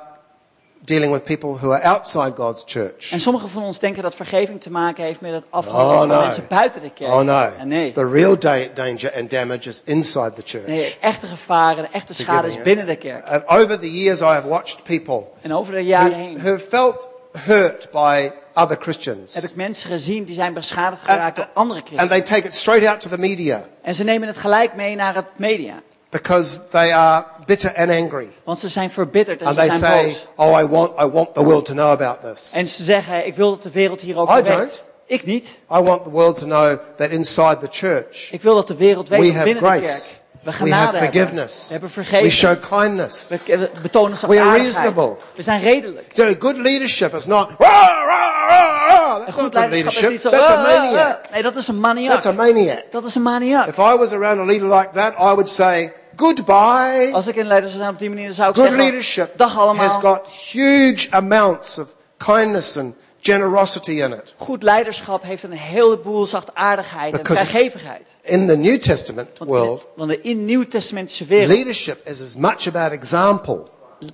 dealing 0.79 1.11
with 1.11 1.23
people 1.23 1.49
who 1.49 1.71
are 1.73 1.83
outside 1.83 2.31
God's 2.35 2.63
church. 2.65 3.11
En 3.11 3.19
sommigen 3.19 3.49
van 3.49 3.63
ons 3.63 3.79
denken 3.79 4.03
dat 4.03 4.15
vergeving 4.15 4.61
te 4.61 4.71
maken 4.71 5.03
heeft 5.03 5.21
met 5.21 5.33
het 5.33 5.43
afhandelen 5.49 5.91
Oh 5.91 5.97
van 5.99 6.07
no. 6.07 6.19
mensen 6.21 6.45
buiten 6.49 6.81
de 6.81 6.89
kerk. 6.89 7.11
Oh 7.11 7.19
no. 7.21 7.49
En 7.59 7.67
nee. 7.67 7.91
The 7.91 8.09
real 8.09 8.39
da- 8.39 8.67
danger 8.73 9.13
and 9.19 9.29
damage 9.29 9.69
is 9.69 9.81
inside 9.85 10.33
the 10.33 10.41
church. 10.45 10.67
Nee, 10.67 10.97
echte 11.01 11.25
gevaren, 11.25 11.83
de 11.83 11.89
echte 11.91 12.13
schade 12.13 12.47
is 12.47 12.61
binnen 12.61 12.85
de 12.85 12.95
kerk. 12.95 13.27
And 13.27 13.47
over 13.47 13.79
the 13.79 13.91
years, 14.01 14.19
I 14.21 14.23
have 14.23 14.47
watched 14.47 14.83
people 14.83 15.23
En 15.41 15.53
over 15.53 15.73
de 15.73 15.81
jaren 15.85 16.11
who, 16.11 16.17
heen 16.17 16.39
who 16.41 16.57
felt 16.57 17.09
hurt 17.45 17.87
by 17.91 18.31
other 18.53 18.69
heb 18.69 18.81
Christians. 18.81 19.43
ik 19.43 19.55
mensen 19.55 19.89
gezien 19.89 20.23
die 20.23 20.35
zijn 20.35 20.53
beschadigd 20.53 21.01
geraakt 21.03 21.35
door 21.35 21.47
andere 21.53 21.79
And 21.79 21.87
christenen. 21.87 22.23
they 22.23 22.35
take 22.35 22.47
it 22.47 22.55
straight 22.55 22.87
out 22.87 23.01
to 23.01 23.09
the 23.09 23.17
media 23.17 23.65
En 23.81 23.93
ze 23.93 24.03
nemen 24.03 24.27
het 24.27 24.37
gelijk 24.37 24.75
mee 24.75 24.95
naar 24.95 25.15
het 25.15 25.25
media. 25.35 25.81
Because 26.09 26.67
they 26.69 26.91
are 26.93 27.25
bitter 27.45 27.73
and 27.75 27.89
angry. 27.89 28.29
Want 28.43 28.59
ze 28.59 28.67
zijn 28.67 28.89
verbitterd 28.89 29.41
en 29.41 29.47
And 29.47 29.55
ze 29.55 29.67
they 29.67 29.77
zijn 29.77 29.79
say, 29.79 30.03
boos. 30.03 30.47
Oh, 30.47 30.59
I 30.59 30.65
want, 30.67 30.91
I 31.01 31.05
want 31.05 31.33
the 31.33 31.43
world 31.43 31.65
to 31.65 31.73
know 31.73 31.91
about 31.91 32.17
this. 32.21 32.51
En 32.53 32.67
ze 32.67 32.83
zeggen, 32.83 33.25
ik 33.27 33.35
wil 33.35 33.49
dat 33.49 33.63
de 33.63 33.71
wereld 33.71 34.01
hierover 34.01 34.37
I 34.37 34.41
weet. 34.41 34.57
don't. 34.57 34.83
Ik 35.05 35.25
niet. 35.25 35.45
I 35.71 35.81
want 35.81 36.03
the 36.03 36.09
world 36.09 36.37
to 36.37 36.45
know 36.45 36.77
that 36.97 37.09
inside 37.09 37.57
the 37.59 37.67
church, 37.69 38.31
Ik 38.31 38.41
wil 38.41 38.55
dat 38.55 38.67
de 38.67 38.75
wereld 38.75 39.09
weet 39.09 39.19
we 39.21 39.31
have 39.33 39.43
binnen 39.43 39.63
de 39.63 39.69
grace. 39.69 39.81
kerk 39.87 40.19
we 40.43 40.51
genade 40.51 40.91
have 40.91 40.97
forgiveness. 40.97 41.67
We 41.67 41.73
hebben 41.79 42.21
We 42.23 42.29
show 42.29 42.55
kindness. 42.69 43.29
We 43.45 43.69
betonen 43.81 44.17
We 44.27 44.39
are 44.39 44.59
zachtaardigheid. 44.59 44.61
reasonable. 44.61 45.15
We 45.35 45.41
zijn 45.43 45.61
redelijk. 45.61 46.13
Good 46.39 46.57
leadership 46.57 47.13
is 47.13 47.25
not, 47.25 47.49
that's 49.19 49.33
goed 49.33 49.53
not 49.53 49.63
is 49.65 49.69
leadership. 49.71 50.19
zo... 50.19 50.29
That's 50.29 50.49
a 50.49 50.53
"Ah, 50.53 50.59
ah, 50.59 50.81
maniac. 50.81 51.19
ah." 51.25 51.31
Nee, 51.31 51.41
dat 51.41 51.55
is 51.55 51.67
een 51.67 51.79
maniak. 51.79 52.11
That's 52.11 52.25
a 52.25 52.31
maniac. 52.31 52.83
Dat 52.91 53.03
is 53.03 53.15
een 53.15 53.21
maniak. 53.21 53.67
If 53.67 53.77
I 53.77 53.95
was 53.97 54.13
around 54.13 54.39
a 54.39 54.43
leader 54.45 54.67
like 54.77 54.89
that, 54.93 55.13
I 55.13 55.33
would 55.33 55.49
say, 55.49 55.93
goodbye. 56.15 57.09
Als 57.13 57.27
ik 57.27 57.35
een 57.35 57.47
leider 57.47 57.69
zou 57.69 57.81
zijn 57.81 57.93
op 57.93 57.99
die 57.99 58.09
manier, 58.09 58.25
dan 58.25 58.35
zou 58.35 58.49
ik 58.49 58.55
Good 58.55 58.65
zeggen... 58.67 58.83
leadership 58.83 59.37
Dag 59.37 59.57
allemaal. 59.59 59.85
has 59.87 59.95
got 59.95 60.27
huge 60.51 61.07
amounts 61.11 61.77
of 61.77 61.87
kindness 62.17 62.77
and 62.77 62.95
generosity 63.21 63.91
in 63.91 64.11
it. 64.11 64.33
Goed 64.37 64.63
leiderschap 64.63 65.23
heeft 65.23 65.43
een 65.43 65.51
heleboel 65.51 66.25
zachtaardigheid 66.25 67.17
en 67.17 67.25
vrijgevigheid. 67.25 68.07
In 68.21 68.47
the 68.47 68.57
New 68.57 68.79
Testament 68.79 69.29
Want 69.37 69.51
in 69.51 69.57
de, 69.57 69.65
world, 69.95 70.19
in 70.21 70.45
Nieuw-testamentische 70.45 71.25
wereld 71.25 71.49
leadership 71.49 72.07
is 72.07 72.21
as 72.21 72.35
much 72.35 72.67
about 72.67 72.91
example 72.91 73.67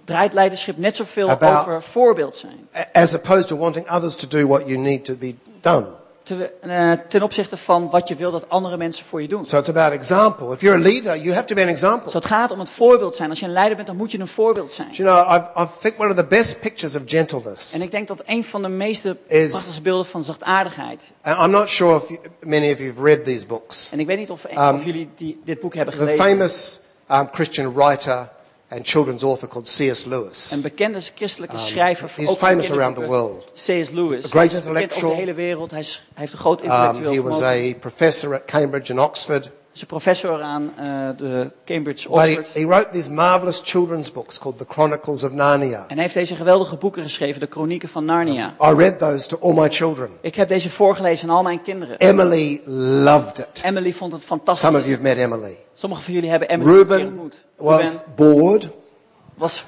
draait 0.05 0.33
leiderschap 0.33 0.77
net 0.77 0.95
zoveel 0.95 1.29
over 1.41 1.83
voorbeeld 1.83 2.35
zijn. 2.35 2.67
as 2.93 3.13
opposed 3.13 3.47
to 3.47 3.57
wanting 3.57 3.89
others 3.89 4.15
to 4.15 4.27
do 4.27 4.47
what 4.47 4.67
you 4.67 4.77
need 4.77 5.05
to 5.05 5.15
be 5.15 5.35
done. 5.61 5.85
Te- 6.25 6.51
eh, 6.61 6.91
ten 7.09 7.23
opzichte 7.23 7.57
van 7.57 7.89
wat 7.89 8.07
je 8.07 8.15
wil 8.15 8.31
dat 8.31 8.49
andere 8.49 8.77
mensen 8.77 9.05
voor 9.05 9.21
je 9.21 9.27
doen. 9.27 9.45
So 9.45 9.57
it's 9.57 9.69
about 9.69 9.91
example. 9.93 10.53
If 10.53 10.61
you're 10.61 10.77
a 10.79 10.81
leader, 10.81 11.17
you 11.17 11.33
have 11.33 11.45
to 11.47 11.55
be 11.55 11.61
an 11.61 11.67
example. 11.67 12.03
Dus 12.03 12.13
het 12.13 12.25
gaat 12.25 12.51
om 12.51 12.59
het 12.59 12.69
voorbeeld 12.69 13.15
zijn. 13.15 13.29
Als 13.29 13.39
je 13.39 13.45
een 13.45 13.51
leider 13.51 13.75
bent, 13.75 13.87
dan 13.87 13.95
moet 13.97 14.11
je 14.11 14.19
een 14.19 14.27
voorbeeld 14.27 14.71
zijn. 14.71 14.87
Do 14.87 15.03
you 15.03 15.23
know, 15.25 15.35
I, 15.57 15.61
I 15.61 15.67
think 15.81 15.99
one 15.99 16.09
of 16.09 16.15
the 16.15 16.25
best 16.25 16.59
pictures 16.59 16.95
of 16.95 17.01
gentleness, 17.05 17.73
En 17.73 17.81
ik 17.81 17.91
denk 17.91 18.07
dat 18.07 18.21
een 18.25 18.43
van 18.43 18.61
de 18.61 18.67
meeste 18.67 19.17
Is- 19.27 19.49
prachtigste 19.49 19.81
beelden 19.81 20.05
van 20.05 20.23
zachtaardigheid. 20.23 21.01
and 21.21 21.37
I'm 21.45 21.49
not 21.51 21.69
sure 21.69 21.95
if 22.01 22.07
you, 22.09 22.19
many 22.41 22.71
of 22.71 22.77
you 22.79 22.89
have 22.93 23.03
read 23.03 23.23
these 23.25 23.45
books, 23.45 23.91
En 23.91 23.99
ik 23.99 24.05
weet 24.07 24.17
niet 24.17 24.29
of, 24.29 24.43
Um, 24.57 24.75
of 24.75 24.83
jullie 24.85 25.09
die, 25.15 25.41
dit 25.43 25.59
boek 25.59 25.73
hebben 25.73 25.93
the 25.93 25.99
gelezen. 25.99 26.25
famous 26.25 26.79
um, 27.11 27.27
Christian 27.31 27.73
writer 27.73 28.29
and 28.69 28.85
children's 28.85 29.23
author 29.23 29.47
called 29.47 29.65
C.S. 29.77 30.05
Lewis. 30.05 30.51
Een 30.51 30.61
bekende 30.61 30.99
christelijke 31.15 31.55
Um, 31.55 31.61
schrijver. 31.61 32.11
he's 32.15 32.29
ook 32.29 32.37
van 32.37 32.49
famous 32.49 32.71
around 32.71 32.95
the 32.95 33.05
world. 33.05 33.51
C.S. 33.53 33.89
Lewis. 33.89 34.25
A 34.25 34.27
great 34.27 34.31
bekend 34.31 34.55
over 34.55 34.67
intellectual. 34.67 35.09
de 35.09 35.15
hele 35.15 35.33
wereld. 35.33 35.71
Hij, 35.71 35.79
is, 35.79 36.01
hij 36.13 36.21
heeft 36.21 36.33
een 36.33 36.39
groot 36.39 36.61
Um, 36.61 37.03
he 37.03 37.21
was 37.21 37.41
a 37.41 37.73
professor 37.79 38.33
at 38.33 38.45
Cambridge 38.45 38.91
and 38.93 39.01
Oxford. 39.01 39.51
Is 39.75 39.81
een 39.81 39.87
professor 39.87 40.41
aan 40.41 40.73
eh, 40.77 40.85
de 41.17 41.51
Cambridge 41.65 42.09
But 42.09 42.17
he, 42.17 42.23
Oxford. 42.37 42.53
he 42.53 42.65
wrote 42.65 42.87
these 42.91 43.11
marvelous 43.11 43.61
children's 43.63 44.11
books 44.11 44.39
called 44.39 44.57
The 44.57 44.65
Chronicles 44.67 45.23
of 45.23 45.31
Narnia. 45.31 45.79
En 45.87 45.93
hij 45.93 46.01
heeft 46.01 46.13
deze 46.13 46.35
geweldige 46.35 46.75
boeken 46.75 47.03
geschreven, 47.03 47.39
de 47.39 47.47
Chronieken 47.49 47.89
van 47.89 48.05
Narnia. 48.05 48.55
I 48.61 48.73
read 48.75 48.99
those 48.99 49.27
to 49.27 49.37
all 49.41 49.53
my 49.53 49.69
children. 49.69 50.09
Ik 50.21 50.35
heb 50.35 50.47
deze 50.49 50.69
voorgelezen 50.69 51.29
aan 51.29 51.35
al 51.35 51.43
mijn 51.43 51.61
kinderen. 51.61 51.97
Emily 51.97 52.61
loved 53.03 53.37
it. 53.37 53.61
Emily 53.63 53.93
vond 53.93 54.11
het 54.11 54.21
Some 54.21 54.37
fantastisch. 54.37 54.69
of 54.69 54.79
you 54.85 54.89
have 54.91 55.01
met 55.01 55.17
Emily. 55.17 55.57
Sommigen 55.73 56.03
van 56.05 56.13
jullie 56.13 56.29
hebben 56.29 56.49
Emily 56.49 56.71
Ruben 56.71 57.05
ontmoet. 57.05 57.43
was 57.57 57.99
Ruben 58.15 58.33
bored 58.35 58.69
was 59.37 59.63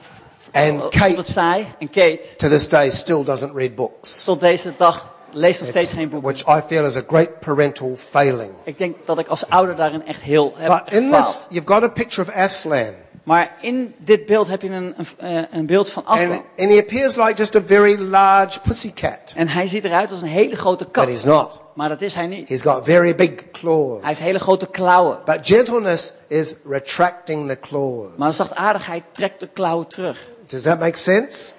and 0.52 0.90
Kate 0.90 1.24
saai. 1.24 1.68
En 1.80 1.90
Kate, 1.90 2.20
to 2.38 2.48
this 2.50 2.70
day 2.70 2.90
still 2.90 3.24
doesn't 3.24 3.56
read 3.56 3.76
books. 3.76 4.24
tot 4.24 4.40
deze 4.40 4.74
dag, 4.78 5.16
leest 5.38 5.60
nog 5.60 5.70
steeds 5.70 5.94
geen 5.94 6.10
boeken. 6.10 6.30
which 6.34 6.58
I 6.58 6.62
feel 6.68 6.86
is 6.86 6.96
a 6.96 7.04
great 7.08 7.40
parental 7.40 7.96
failing. 7.98 8.52
Ik 8.64 8.78
denk 8.78 8.96
dat 9.06 9.20
ik 9.20 9.28
als 9.28 9.50
ouder 9.50 9.76
daarin 9.76 10.06
echt 10.06 10.22
heel 10.22 10.54
heb 10.58 10.68
But 10.86 10.94
in 10.94 11.04
gefaald. 11.04 11.26
this, 11.26 11.46
you've 11.50 11.74
got 11.74 11.84
a 11.84 11.88
picture 11.90 12.28
of 12.28 12.34
Aslan. 12.36 12.94
Maar 13.24 13.56
in 13.62 13.94
dit 13.98 14.26
beeld 14.26 14.48
heb 14.48 14.62
je 14.62 14.70
een, 14.70 14.96
een, 14.98 15.06
eh, 15.18 15.44
een 15.52 15.66
beeld 15.66 15.90
van 15.90 16.06
And, 16.06 16.20
Aslan. 16.20 16.44
and 16.58 16.70
he 16.72 16.78
appears 16.78 17.16
like 17.16 17.34
just 17.36 17.56
a 17.56 17.62
very 17.66 18.00
large 18.02 18.60
pussycat. 18.60 19.34
En 19.36 19.48
hij 19.48 19.68
ziet 19.68 19.84
eruit 19.84 20.10
als 20.12 20.22
een 20.22 20.28
hele 20.28 20.56
grote 20.56 20.84
But 20.84 20.94
kat. 20.94 21.06
he's 21.08 21.24
not. 21.24 21.62
Maar 21.74 21.90
dat 21.90 22.02
is 22.02 22.14
hij 22.14 22.28
niet. 22.28 22.50
He's 22.50 22.62
got 22.62 22.86
very 22.86 23.16
big 23.16 23.28
Hij 23.30 23.36
heeft 23.38 23.52
claws. 23.52 24.20
hele 24.20 24.40
grote 24.40 24.68
klauwen. 24.68 25.20
But 25.26 25.38
gentleness 25.42 26.14
is 26.28 26.56
retracting 26.70 27.50
the 27.50 27.60
claws. 27.60 28.08
Maar 28.16 28.34
zachtaardigheid 28.34 29.04
trekt 29.12 29.40
de 29.40 29.48
klauwen 29.54 29.88
terug. 29.88 30.28
Does 30.48 30.62
that 30.62 30.80
make 30.80 30.98
sense? 30.98 31.52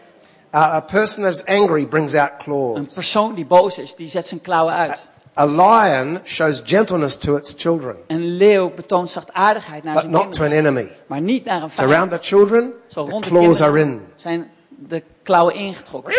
Uh, 0.54 0.61
a 0.74 0.80
person 0.80 1.22
that 1.22 1.32
is 1.34 1.44
angry 1.44 1.87
brings 1.87 2.14
out 2.14 2.30
Een 2.30 2.44
claws. 2.44 2.94
persoon 2.94 3.34
die 3.34 3.44
boos 3.46 3.78
is, 3.78 3.94
die 3.94 4.08
zet 4.08 4.26
zijn 4.26 4.40
klauwen 4.40 4.74
uit. 4.74 5.02
A 5.38 5.44
lion 5.46 6.20
shows 6.24 6.62
gentleness 6.64 7.16
to 7.16 7.37
its 7.37 7.54
children, 7.56 7.96
Een 8.06 8.37
leeuw 8.37 8.70
betoont 8.74 9.11
zachtaardigheid 9.11 9.84
naar 9.84 9.92
but 9.94 10.02
zijn 10.02 10.14
not 10.14 10.32
to 10.32 10.40
kinderen. 10.42 10.66
an 10.66 10.76
enemy. 10.76 10.92
Maar 11.06 11.20
niet 11.20 11.44
naar 11.44 11.62
een 11.62 11.70
So 11.70 11.82
around 11.82 11.92
vijand. 12.08 12.11
the 12.11 12.18
children, 12.28 12.72
Zo 12.88 13.04
the 13.04 13.11
rond 13.11 13.24
de 13.24 13.30
claws 13.30 13.61
are 13.61 13.72
kinderen 13.72 14.00
in. 14.00 14.12
zijn 14.16 14.50
de 14.68 15.02
klauwen 15.22 15.54
ingetrokken. 15.54 16.14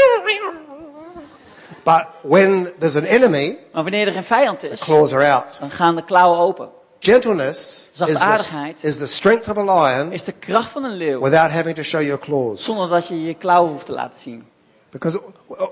But 1.83 2.05
when 2.21 2.71
there's 2.79 2.95
an 2.95 3.03
enemy, 3.03 3.57
Maar 3.73 3.83
wanneer 3.83 4.07
er 4.07 4.15
een 4.17 4.23
vijand 4.23 4.63
is, 4.63 4.79
claws 4.79 5.13
are 5.13 5.31
out. 5.31 5.57
dan 5.59 5.71
gaan 5.71 5.95
de 5.95 6.03
klauwen 6.03 6.39
open. 6.39 6.69
Gentleness 6.99 7.89
is 7.93 7.97
the, 7.97 8.73
is 8.81 8.97
the 8.97 9.05
strength 9.05 9.47
of 9.49 9.57
a 9.57 9.63
lion 9.63 10.11
Is 10.11 10.23
de 10.23 10.31
kracht 10.31 10.69
van 10.71 10.83
een 10.83 10.95
leeuw. 10.97 11.19
without 11.21 11.51
having 11.51 11.75
to 11.75 11.83
show 11.83 12.01
your 12.01 12.19
claws. 12.19 12.63
Zonder 12.63 12.89
dat 12.89 13.07
je 13.07 13.23
je 13.23 13.33
klauwen 13.33 13.71
hoeft 13.71 13.85
te 13.85 13.91
laten 13.91 14.19
zien. 14.19 14.45
Because 14.89 15.19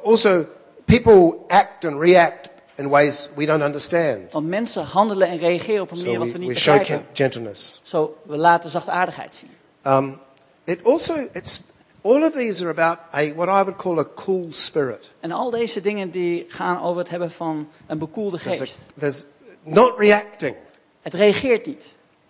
also, 0.04 0.46
people 0.86 1.36
act 1.48 1.86
and 1.86 2.02
react 2.02 2.50
in 2.76 2.90
ways 2.90 3.30
we 3.36 3.46
don't 3.46 3.62
understand. 3.64 4.32
Want 4.32 4.48
mensen 4.48 4.84
handelen 4.84 5.28
en 5.28 5.38
reageren 5.38 5.82
op 5.82 5.92
een 5.92 5.98
manier 5.98 6.14
So 6.14 6.20
wat 6.20 6.28
we, 6.28 6.34
we 6.34 6.40
we 6.40 6.46
niet 6.46 6.58
show 6.58 6.78
begrijpen. 6.78 7.06
gen- 7.06 7.16
gentleness. 7.16 7.82
Zo, 7.84 8.18
we 8.24 8.38
laten 8.38 8.70
zachtaardigheid 8.70 9.36
zien. 9.36 9.50
Um, 9.94 10.20
it 10.64 10.80
also, 10.86 11.14
it's, 11.32 11.62
all 12.02 12.24
of 12.24 12.32
these 12.34 12.66
are 12.66 12.72
about 12.72 12.98
a, 13.14 13.34
what 13.36 13.48
I 13.48 13.64
would 13.64 13.76
call 13.76 14.00
a 14.00 14.06
cool 14.16 14.48
spirit. 14.52 15.14
En 15.20 15.32
al 15.32 15.50
deze 15.50 15.82
dingen 15.82 16.12
die 16.12 16.46
gaan 16.48 16.82
over 16.82 17.02
het 17.02 17.10
hebben 17.10 17.32
van 17.32 17.70
een 17.88 17.98
bekoelde 17.98 18.38
There's, 18.38 18.62
a, 18.62 18.66
geest. 18.66 18.78
there's 18.98 19.26
not 19.64 19.94
reacting, 20.00 20.56
Het 21.08 21.16
reageert 21.16 21.66
niet, 21.66 21.84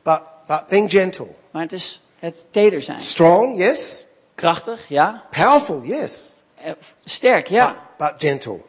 but, 0.03 0.21
but 0.47 0.67
being 0.67 0.91
gentle. 0.91 1.27
maar 1.51 1.61
het 1.61 1.71
is 1.71 2.01
het 2.19 2.45
teder 2.51 2.81
zijn. 2.81 2.99
Strong, 2.99 3.57
yes. 3.57 4.05
Krachtig, 4.35 4.85
ja. 4.87 5.23
Powerful, 5.31 5.81
yes. 5.83 6.41
Eh, 6.55 6.71
Sterk, 7.03 7.47
ja. 7.47 7.75
But, 7.97 8.07
but 8.07 8.13
gentle. 8.17 8.59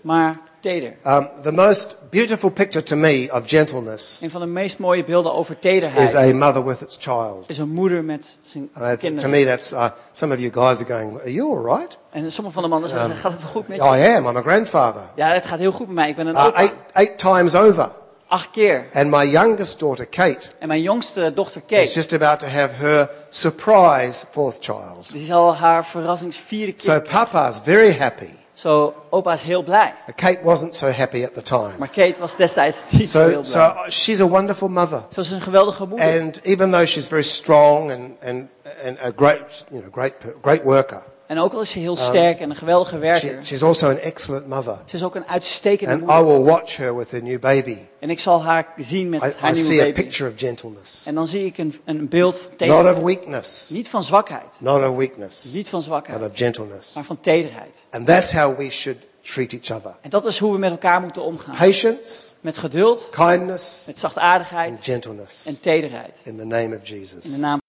Maar 0.00 0.36
teder. 0.60 0.94
Um, 1.06 1.28
the 1.42 1.52
most 1.52 1.96
beautiful 2.10 2.50
picture 2.50 2.82
to 2.84 2.96
me 2.96 3.28
of 3.32 3.48
gentleness 3.48 4.20
Een 4.20 4.30
van 4.30 4.40
de 4.40 4.46
meest 4.46 4.78
mooie 4.78 5.04
beelden 5.04 5.32
over 5.32 5.54
is 5.54 5.60
tederheid 5.60 6.14
a 6.14 6.32
mother 6.34 6.64
with 6.64 6.80
its 6.80 6.96
child. 7.00 7.44
is 7.46 7.58
een 7.58 7.68
moeder 7.68 8.04
met 8.04 8.36
zijn 8.44 8.70
Uh, 8.78 8.90
to 8.90 8.96
kinderen. 8.96 9.30
me, 9.30 9.44
that's 9.44 9.72
uh, 9.72 9.88
some 10.10 10.34
of 10.34 10.40
you 10.40 10.52
guys 10.52 10.80
are 10.80 10.92
going. 10.98 11.18
Are 11.20 11.32
you 11.32 11.56
all 11.56 11.76
right? 11.76 11.98
En 12.10 12.32
sommige 12.32 12.54
van 12.54 12.62
de 12.62 12.68
mannen 12.68 12.88
zeggen, 12.90 13.16
gaat 13.16 13.32
het 13.32 13.42
goed 13.42 13.68
met 13.68 13.76
je? 13.76 13.82
I 13.82 14.16
am. 14.16 14.26
I'm 14.26 14.36
a 14.36 14.40
grandfather. 14.40 15.02
Ja, 15.14 15.32
het 15.32 15.46
gaat 15.46 15.58
heel 15.58 15.72
goed 15.72 15.86
met 15.86 15.94
mij. 15.96 16.08
Ik 16.08 16.16
ben 16.16 16.26
een 16.26 16.34
Uh, 16.34 16.44
opa. 16.44 16.56
eight, 16.58 16.74
eight 16.92 17.18
times 17.18 17.54
over, 17.54 17.90
Acht 18.30 18.50
keer. 18.52 18.86
and 18.92 19.10
my 19.10 19.24
youngest 19.30 19.78
daughter 19.78 20.06
Kate 20.06 20.48
En 20.58 20.68
mijn 20.68 20.82
jongste 20.82 21.32
dochter 21.34 21.62
is 21.66 21.78
Kate, 21.78 21.92
just 21.92 22.12
about 22.12 22.40
to 22.40 22.46
have 22.46 22.74
her 22.74 23.10
surprise 23.30 24.26
fourth 24.30 24.56
child. 24.60 25.10
die 25.12 25.24
zal 25.26 25.56
haar 25.56 25.84
verrassings 25.84 26.36
vierde 26.46 26.72
keer 26.72 26.92
So 26.92 27.00
Papa's 27.00 27.60
very 27.64 27.92
happy. 27.92 28.28
Zo, 28.52 28.94
opa 29.10 29.32
is 29.32 29.40
heel 29.42 29.62
blij. 29.62 29.94
Kate 30.14 30.38
wasn't 30.42 30.74
so 30.74 30.90
happy 30.90 31.24
at 31.24 31.34
the 31.34 31.42
time. 31.42 31.72
Maar 31.78 31.88
Kate 31.88 32.14
was 32.18 32.36
destijds 32.36 32.76
niet 32.90 33.10
zo 33.10 33.28
heel 33.28 33.44
So, 33.44 33.58
blij. 33.72 33.84
so 33.84 33.90
she's 33.90 34.20
a 34.20 34.26
wonderful 34.28 34.68
mother. 34.68 35.02
Ze 35.08 35.14
was 35.16 35.30
een 35.30 35.40
geweldige 35.40 35.86
moeder. 35.86 36.20
And 36.20 36.40
even 36.42 36.70
though 36.70 36.86
she's 36.86 37.06
very 37.08 37.22
strong 37.22 37.90
and, 37.92 38.10
and, 38.22 38.48
and 38.84 38.98
a 39.00 39.10
great, 39.16 39.64
you 39.70 39.80
know, 39.80 39.92
great, 39.92 40.12
great 40.42 40.62
worker, 40.62 41.02
En 41.28 41.38
ook 41.38 41.52
al 41.52 41.60
is 41.60 41.70
ze 41.70 41.78
heel 41.78 41.96
sterk 41.96 42.40
en 42.40 42.50
een 42.50 42.56
geweldige 42.56 42.94
she, 42.94 43.00
werker, 43.00 43.44
she's 43.44 43.62
also 43.62 43.88
an 43.88 43.98
excellent 43.98 44.46
mother. 44.46 44.78
ze 44.84 44.94
is 44.96 45.02
ook 45.02 45.14
een 45.14 45.26
uitstekende 45.28 45.92
And 45.92 46.02
I 46.02 46.06
moeder. 46.06 46.26
will 46.26 46.52
watch 46.52 46.76
her 46.76 46.96
with 46.96 47.10
her 47.10 47.22
new 47.22 47.40
baby. 47.40 47.76
En 48.00 48.10
ik 48.10 48.18
zal 48.18 48.42
haar 48.42 48.66
zien 48.76 49.08
met 49.08 49.22
I, 49.22 49.32
haar 49.38 49.50
I 49.50 49.54
see 49.54 49.68
nieuwe 49.68 49.82
a 49.82 49.86
baby. 49.86 50.02
picture 50.02 50.30
of 50.30 50.38
gentleness. 50.38 51.06
En 51.06 51.14
dan 51.14 51.26
zie 51.26 51.44
ik 51.44 51.58
een, 51.58 51.80
een 51.84 52.08
beeld 52.08 52.34
van 52.36 52.44
Not 52.48 52.58
tederheid. 52.58 52.96
of 52.96 53.02
weakness. 53.02 53.70
Niet 53.70 53.88
van 53.88 54.02
zwakheid. 54.02 54.46
Not 54.58 54.84
of 54.88 54.96
weakness. 54.96 55.52
Niet 55.54 55.68
van 55.68 55.78
But 55.78 55.88
zwakheid. 55.88 56.22
of 56.22 56.36
gentleness. 56.36 56.94
Maar 56.94 57.04
van 57.04 57.20
tederheid. 57.20 57.74
And 57.90 58.06
that's 58.06 58.32
how 58.32 58.56
we 58.58 58.70
should 58.70 58.98
treat 59.22 59.52
each 59.52 59.70
other. 59.78 59.96
En 60.00 60.10
dat 60.10 60.24
is 60.24 60.38
hoe 60.38 60.52
we 60.52 60.58
met 60.58 60.70
elkaar 60.70 61.00
moeten 61.00 61.22
omgaan. 61.22 61.56
Patience, 61.56 62.28
Met 62.40 62.56
geduld, 62.56 63.08
kindness, 63.10 63.84
met 63.86 63.98
zachtaardigheid 63.98 64.70
and 64.70 64.84
gentleness. 64.84 65.46
en 65.46 65.60
tederheid. 65.60 66.18
In 66.22 66.36
the 66.36 66.44
name 66.44 66.66
of 66.66 66.72
In 66.72 66.80
de 66.84 66.98
Jesus. 66.98 67.36
naam 67.36 67.60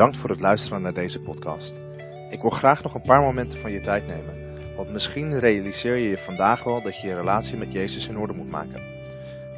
Bedankt 0.00 0.20
voor 0.20 0.30
het 0.30 0.40
luisteren 0.40 0.82
naar 0.82 0.92
deze 0.92 1.20
podcast. 1.20 1.74
Ik 2.30 2.40
wil 2.40 2.50
graag 2.50 2.82
nog 2.82 2.94
een 2.94 3.02
paar 3.02 3.20
momenten 3.20 3.58
van 3.58 3.72
je 3.72 3.80
tijd 3.80 4.06
nemen, 4.06 4.34
want 4.76 4.92
misschien 4.92 5.38
realiseer 5.38 5.96
je 5.96 6.08
je 6.08 6.18
vandaag 6.18 6.64
wel 6.64 6.82
dat 6.82 7.00
je 7.00 7.06
je 7.06 7.16
relatie 7.16 7.56
met 7.56 7.72
Jezus 7.72 8.08
in 8.08 8.18
orde 8.18 8.32
moet 8.32 8.50
maken. 8.50 8.82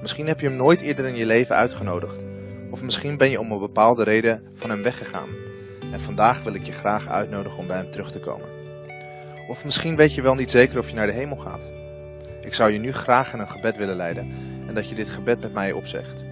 Misschien 0.01 0.27
heb 0.27 0.41
je 0.41 0.47
hem 0.47 0.57
nooit 0.57 0.81
eerder 0.81 1.05
in 1.05 1.17
je 1.17 1.27
leven 1.27 1.55
uitgenodigd, 1.55 2.23
of 2.71 2.83
misschien 2.83 3.17
ben 3.17 3.31
je 3.31 3.41
om 3.41 3.53
een 3.53 3.59
bepaalde 3.59 4.05
reden 4.05 4.43
van 4.55 4.71
hem 4.71 4.83
weggegaan. 4.83 5.29
En 5.93 6.01
vandaag 6.01 6.43
wil 6.43 6.55
ik 6.55 6.65
je 6.65 6.73
graag 6.73 7.09
uitnodigen 7.09 7.59
om 7.59 7.67
bij 7.67 7.77
hem 7.77 7.91
terug 7.91 8.11
te 8.11 8.21
komen. 8.21 8.49
Of 9.47 9.65
misschien 9.65 9.97
weet 9.97 10.15
je 10.15 10.23
wel 10.23 10.35
niet 10.35 10.51
zeker 10.51 10.79
of 10.79 10.89
je 10.89 10.95
naar 10.95 11.07
de 11.07 11.13
hemel 11.13 11.37
gaat. 11.37 11.71
Ik 12.41 12.55
zou 12.55 12.71
je 12.71 12.79
nu 12.79 12.93
graag 12.93 13.33
in 13.33 13.39
een 13.39 13.49
gebed 13.49 13.77
willen 13.77 13.97
leiden 13.97 14.33
en 14.67 14.75
dat 14.75 14.89
je 14.89 14.95
dit 14.95 15.09
gebed 15.09 15.41
met 15.41 15.53
mij 15.53 15.73
opzegt. 15.73 16.23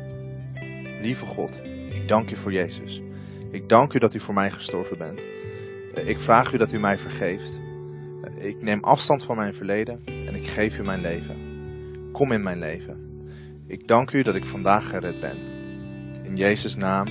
Lieve 1.00 1.26
God, 1.26 1.58
ik 1.92 2.08
dank 2.08 2.30
u 2.30 2.36
voor 2.36 2.52
Jezus. 2.52 3.02
Ik 3.50 3.68
dank 3.68 3.92
u 3.92 3.98
dat 3.98 4.14
u 4.14 4.20
voor 4.20 4.34
mij 4.34 4.50
gestorven 4.50 4.98
bent. 4.98 5.22
Eh, 5.94 6.08
Ik 6.08 6.20
vraag 6.20 6.52
u 6.52 6.58
dat 6.58 6.72
u 6.72 6.78
mij 6.78 6.98
vergeeft. 6.98 7.60
Eh, 8.22 8.46
Ik 8.48 8.62
neem 8.62 8.84
afstand 8.84 9.24
van 9.24 9.36
mijn 9.36 9.54
verleden 9.54 10.00
en 10.04 10.34
ik 10.34 10.46
geef 10.46 10.78
u 10.78 10.82
mijn 10.82 11.00
leven. 11.00 11.36
Kom 12.12 12.32
in 12.32 12.42
mijn 12.42 12.58
leven. 12.58 13.08
Ik 13.66 13.88
dank 13.88 14.10
u 14.10 14.22
dat 14.22 14.34
ik 14.34 14.44
vandaag 14.44 14.88
gered 14.88 15.20
ben. 15.20 15.38
In 16.22 16.36
Jezus' 16.36 16.76
naam. 16.76 17.08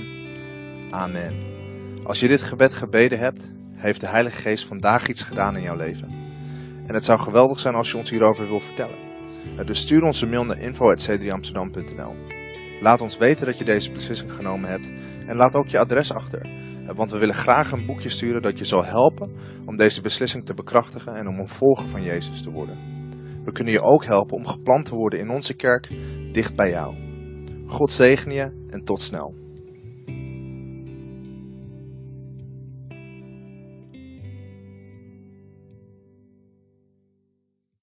Amen. 0.90 1.34
Als 2.02 2.20
je 2.20 2.28
dit 2.28 2.42
gebed 2.42 2.72
gebeden 2.72 3.18
hebt, 3.18 3.50
heeft 3.74 4.00
de 4.00 4.06
Heilige 4.06 4.40
Geest 4.40 4.66
vandaag 4.66 5.08
iets 5.08 5.22
gedaan 5.22 5.56
in 5.56 5.62
jouw 5.62 5.76
leven. 5.76 6.08
En 6.86 6.94
het 6.94 7.04
zou 7.04 7.20
geweldig 7.20 7.60
zijn 7.60 7.74
als 7.74 7.90
je 7.90 7.96
ons 7.96 8.10
hierover 8.10 8.48
wil 8.48 8.60
vertellen. 8.60 8.98
Eh, 9.56 9.66
Dus 9.66 9.78
stuur 9.80 10.02
ons 10.02 10.20
een 10.22 10.28
mail 10.30 10.44
naar 10.44 10.58
info.c3amsterdam.nl 10.58 12.14
Laat 12.80 13.00
ons 13.00 13.16
weten 13.16 13.46
dat 13.46 13.58
je 13.58 13.64
deze 13.64 13.90
beslissing 13.90 14.32
genomen 14.32 14.70
hebt 14.70 14.90
en 15.26 15.36
laat 15.36 15.54
ook 15.54 15.68
je 15.68 15.78
adres 15.78 16.12
achter. 16.12 16.40
Eh, 16.86 16.96
Want 16.96 17.10
we 17.10 17.18
willen 17.18 17.34
graag 17.34 17.72
een 17.72 17.86
boekje 17.86 18.08
sturen 18.08 18.42
dat 18.42 18.58
je 18.58 18.64
zal 18.64 18.84
helpen 18.84 19.32
om 19.66 19.76
deze 19.76 20.00
beslissing 20.00 20.46
te 20.46 20.54
bekrachtigen 20.54 21.16
en 21.16 21.28
om 21.28 21.38
een 21.38 21.48
volger 21.48 21.88
van 21.88 22.02
Jezus 22.02 22.42
te 22.42 22.50
worden. 22.50 22.78
We 23.44 23.52
kunnen 23.52 23.72
je 23.72 23.82
ook 23.82 24.04
helpen 24.04 24.36
om 24.36 24.46
geplant 24.46 24.84
te 24.84 24.94
worden 24.94 25.18
in 25.18 25.30
onze 25.30 25.54
kerk 25.54 25.88
dicht 26.32 26.54
bij 26.54 26.70
jou. 26.70 26.94
God 27.66 27.90
zegen 27.90 28.32
je 28.32 28.66
en 28.68 28.84
tot 28.84 29.00
snel. 29.00 29.34